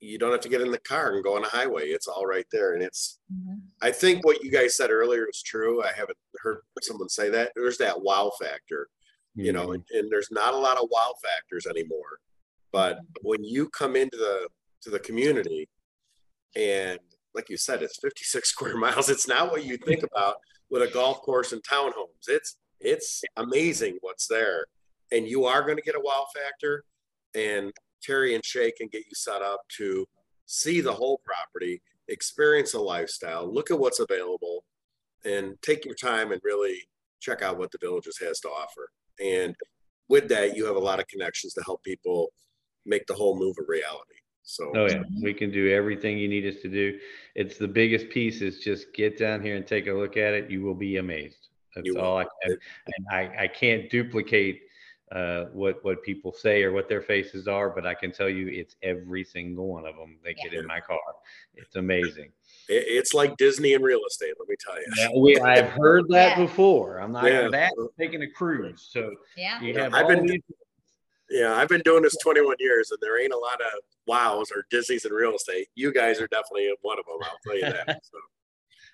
you 0.00 0.18
don't 0.18 0.32
have 0.32 0.40
to 0.40 0.48
get 0.48 0.60
in 0.60 0.70
the 0.70 0.78
car 0.78 1.14
and 1.14 1.24
go 1.24 1.36
on 1.36 1.44
a 1.44 1.48
highway. 1.48 1.86
It's 1.86 2.06
all 2.06 2.26
right 2.26 2.46
there. 2.52 2.74
And 2.74 2.82
it's, 2.82 3.18
mm-hmm. 3.32 3.58
I 3.80 3.90
think 3.90 4.24
what 4.24 4.42
you 4.42 4.50
guys 4.50 4.76
said 4.76 4.90
earlier 4.90 5.26
is 5.28 5.42
true. 5.42 5.82
I 5.82 5.92
haven't 5.96 6.18
heard 6.38 6.58
someone 6.82 7.08
say 7.08 7.30
that. 7.30 7.52
There's 7.56 7.78
that 7.78 8.02
wow 8.02 8.30
factor, 8.40 8.88
mm-hmm. 9.36 9.46
you 9.46 9.52
know, 9.52 9.72
and, 9.72 9.82
mm-hmm. 9.82 9.98
and, 9.98 10.10
there's 10.10 10.30
not 10.30 10.54
a 10.54 10.58
lot 10.58 10.76
of 10.76 10.88
wow 10.90 11.14
factors 11.22 11.66
anymore. 11.66 12.20
But 12.72 12.98
when 13.22 13.42
you 13.42 13.68
come 13.70 13.96
into 13.96 14.16
the 14.18 14.48
to 14.82 14.90
the 14.90 14.98
community, 14.98 15.68
and 16.54 16.98
like 17.34 17.48
you 17.48 17.56
said, 17.56 17.82
it's 17.82 17.98
56 17.98 18.48
square 18.50 18.76
miles. 18.76 19.08
It's 19.08 19.26
not 19.26 19.50
what 19.50 19.64
you 19.64 19.78
think 19.78 20.02
about 20.02 20.36
with 20.68 20.82
a 20.82 20.92
golf 20.92 21.22
course 21.22 21.52
and 21.52 21.62
townhomes. 21.62 22.28
It's 22.28 22.56
it's 22.80 23.22
amazing 23.36 23.96
what's 24.02 24.26
there, 24.26 24.66
and 25.10 25.26
you 25.26 25.46
are 25.46 25.62
going 25.62 25.76
to 25.76 25.82
get 25.82 25.96
a 25.96 26.00
wow 26.00 26.26
factor. 26.34 26.84
And 27.34 27.72
Terry 28.02 28.34
and 28.34 28.44
Shay 28.44 28.70
can 28.70 28.88
get 28.88 29.06
you 29.06 29.14
set 29.14 29.42
up 29.42 29.60
to 29.76 30.06
see 30.46 30.80
the 30.80 30.92
whole 30.92 31.20
property, 31.24 31.82
experience 32.08 32.74
a 32.74 32.80
lifestyle, 32.80 33.52
look 33.52 33.70
at 33.70 33.78
what's 33.78 34.00
available, 34.00 34.64
and 35.24 35.60
take 35.62 35.84
your 35.84 35.94
time 35.94 36.32
and 36.32 36.40
really 36.44 36.78
check 37.20 37.42
out 37.42 37.58
what 37.58 37.72
the 37.72 37.78
Villages 37.80 38.18
has 38.18 38.40
to 38.40 38.48
offer. 38.48 38.90
And 39.20 39.54
with 40.08 40.28
that, 40.28 40.56
you 40.56 40.66
have 40.66 40.76
a 40.76 40.80
lot 40.80 41.00
of 41.00 41.08
connections 41.08 41.54
to 41.54 41.62
help 41.64 41.82
people 41.82 42.32
make 42.84 43.06
the 43.06 43.14
whole 43.14 43.36
move 43.38 43.56
a 43.58 43.64
reality. 43.66 44.14
So, 44.44 44.70
oh 44.76 44.86
yeah, 44.86 45.02
we 45.20 45.34
can 45.34 45.50
do 45.50 45.72
everything 45.72 46.18
you 46.18 46.28
need 46.28 46.46
us 46.46 46.62
to 46.62 46.68
do. 46.68 46.96
It's 47.34 47.58
the 47.58 47.66
biggest 47.66 48.10
piece 48.10 48.42
is 48.42 48.60
just 48.60 48.94
get 48.94 49.18
down 49.18 49.42
here 49.42 49.56
and 49.56 49.66
take 49.66 49.88
a 49.88 49.92
look 49.92 50.16
at 50.16 50.34
it. 50.34 50.48
You 50.48 50.62
will 50.62 50.74
be 50.74 50.98
amazed. 50.98 51.48
That's 51.74 51.96
all 51.96 52.18
I 52.18 52.26
can. 52.42 52.56
And 52.86 53.06
I, 53.10 53.44
I 53.44 53.48
can't 53.48 53.90
duplicate 53.90 54.62
uh, 55.12 55.44
what 55.52 55.84
what 55.84 56.02
people 56.02 56.32
say 56.32 56.62
or 56.64 56.72
what 56.72 56.88
their 56.88 57.02
faces 57.02 57.46
are, 57.46 57.70
but 57.70 57.86
I 57.86 57.94
can 57.94 58.10
tell 58.10 58.28
you 58.28 58.48
it's 58.48 58.74
every 58.82 59.22
single 59.22 59.68
one 59.68 59.86
of 59.86 59.94
them. 59.96 60.18
They 60.24 60.34
yeah. 60.36 60.50
get 60.50 60.54
in 60.54 60.66
my 60.66 60.80
car. 60.80 60.98
It's 61.54 61.76
amazing. 61.76 62.32
It's 62.68 63.14
like 63.14 63.36
Disney 63.36 63.74
in 63.74 63.82
real 63.82 64.00
estate. 64.08 64.34
Let 64.38 64.48
me 64.48 64.56
tell 64.58 64.76
you. 64.76 64.86
Yeah, 64.96 65.08
we 65.16 65.38
I've 65.38 65.70
heard 65.70 66.06
that 66.08 66.36
yeah. 66.36 66.44
before. 66.44 66.98
I'm 66.98 67.12
not 67.12 67.24
yeah. 67.24 67.48
that 67.48 67.72
taking 67.98 68.22
a 68.22 68.30
cruise. 68.30 68.88
So 68.90 69.14
yeah, 69.36 69.60
you 69.60 69.78
have 69.78 69.94
I've 69.94 70.08
been. 70.08 70.26
These- 70.26 70.42
yeah, 71.28 71.54
I've 71.54 71.68
been 71.68 71.82
doing 71.84 72.02
this 72.02 72.16
21 72.22 72.54
years, 72.60 72.92
and 72.92 72.98
there 73.00 73.20
ain't 73.20 73.32
a 73.32 73.38
lot 73.38 73.60
of 73.60 73.80
wows 74.06 74.52
or 74.54 74.64
Disney's 74.70 75.04
in 75.04 75.12
real 75.12 75.34
estate. 75.34 75.66
You 75.74 75.92
guys 75.92 76.20
are 76.20 76.28
definitely 76.28 76.72
one 76.82 76.98
of 77.00 77.04
them. 77.04 77.18
I'll 77.22 77.38
tell 77.44 77.56
you 77.56 77.62
that. 77.62 78.00
So. 78.12 78.18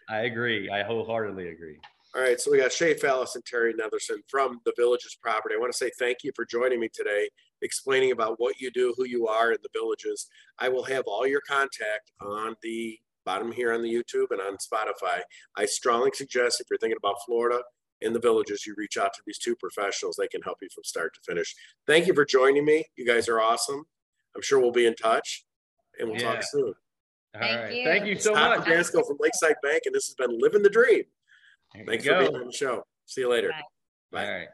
I 0.08 0.20
agree. 0.22 0.68
I 0.68 0.82
wholeheartedly 0.82 1.48
agree. 1.48 1.78
All 2.14 2.20
right, 2.20 2.38
so 2.38 2.50
we 2.50 2.58
got 2.58 2.70
Shay 2.70 2.92
Fallis 2.92 3.36
and 3.36 3.44
Terry 3.46 3.72
Netherson 3.72 4.18
from 4.28 4.60
the 4.66 4.74
Villages 4.76 5.16
property. 5.18 5.54
I 5.54 5.58
want 5.58 5.72
to 5.72 5.78
say 5.78 5.90
thank 5.98 6.18
you 6.22 6.30
for 6.36 6.44
joining 6.44 6.78
me 6.78 6.90
today, 6.92 7.30
explaining 7.62 8.12
about 8.12 8.38
what 8.38 8.60
you 8.60 8.70
do, 8.70 8.92
who 8.98 9.06
you 9.06 9.28
are, 9.28 9.52
in 9.52 9.58
the 9.62 9.70
Villages. 9.72 10.26
I 10.58 10.68
will 10.68 10.84
have 10.84 11.04
all 11.06 11.26
your 11.26 11.40
contact 11.48 12.12
on 12.20 12.54
the 12.62 12.98
bottom 13.24 13.50
here 13.50 13.72
on 13.72 13.80
the 13.80 13.88
YouTube 13.88 14.26
and 14.30 14.42
on 14.42 14.58
Spotify. 14.58 15.22
I 15.56 15.64
strongly 15.64 16.10
suggest 16.12 16.60
if 16.60 16.66
you're 16.70 16.78
thinking 16.78 16.98
about 17.02 17.16
Florida 17.24 17.62
and 18.02 18.14
the 18.14 18.20
Villages, 18.20 18.66
you 18.66 18.74
reach 18.76 18.98
out 18.98 19.14
to 19.14 19.22
these 19.26 19.38
two 19.38 19.56
professionals. 19.56 20.16
They 20.18 20.28
can 20.28 20.42
help 20.42 20.58
you 20.60 20.68
from 20.74 20.84
start 20.84 21.14
to 21.14 21.20
finish. 21.26 21.54
Thank 21.86 22.06
you 22.06 22.12
for 22.12 22.26
joining 22.26 22.66
me. 22.66 22.84
You 22.94 23.06
guys 23.06 23.26
are 23.26 23.40
awesome. 23.40 23.84
I'm 24.36 24.42
sure 24.42 24.60
we'll 24.60 24.70
be 24.70 24.84
in 24.84 24.96
touch, 24.96 25.46
and 25.98 26.10
we'll 26.10 26.20
yeah. 26.20 26.34
talk 26.34 26.42
soon. 26.42 26.74
All 27.34 27.40
Thank 27.40 27.60
right. 27.60 27.74
You. 27.74 27.84
Thank 27.84 28.04
you 28.04 28.18
so 28.18 28.32
it's 28.32 28.68
much. 28.68 28.92
Tom 28.92 29.04
from 29.04 29.16
Lakeside 29.18 29.56
Bank, 29.62 29.84
and 29.86 29.94
this 29.94 30.06
has 30.08 30.14
been 30.14 30.38
Living 30.38 30.62
the 30.62 30.68
Dream. 30.68 31.04
There 31.74 31.84
Thanks 31.86 32.04
for 32.04 32.10
go. 32.12 32.18
being 32.20 32.36
on 32.36 32.46
the 32.46 32.52
show. 32.52 32.84
See 33.06 33.22
you 33.22 33.30
later. 33.30 33.50
Bye. 33.50 33.62
Bye. 34.12 34.24
All 34.26 34.32
right. 34.38 34.48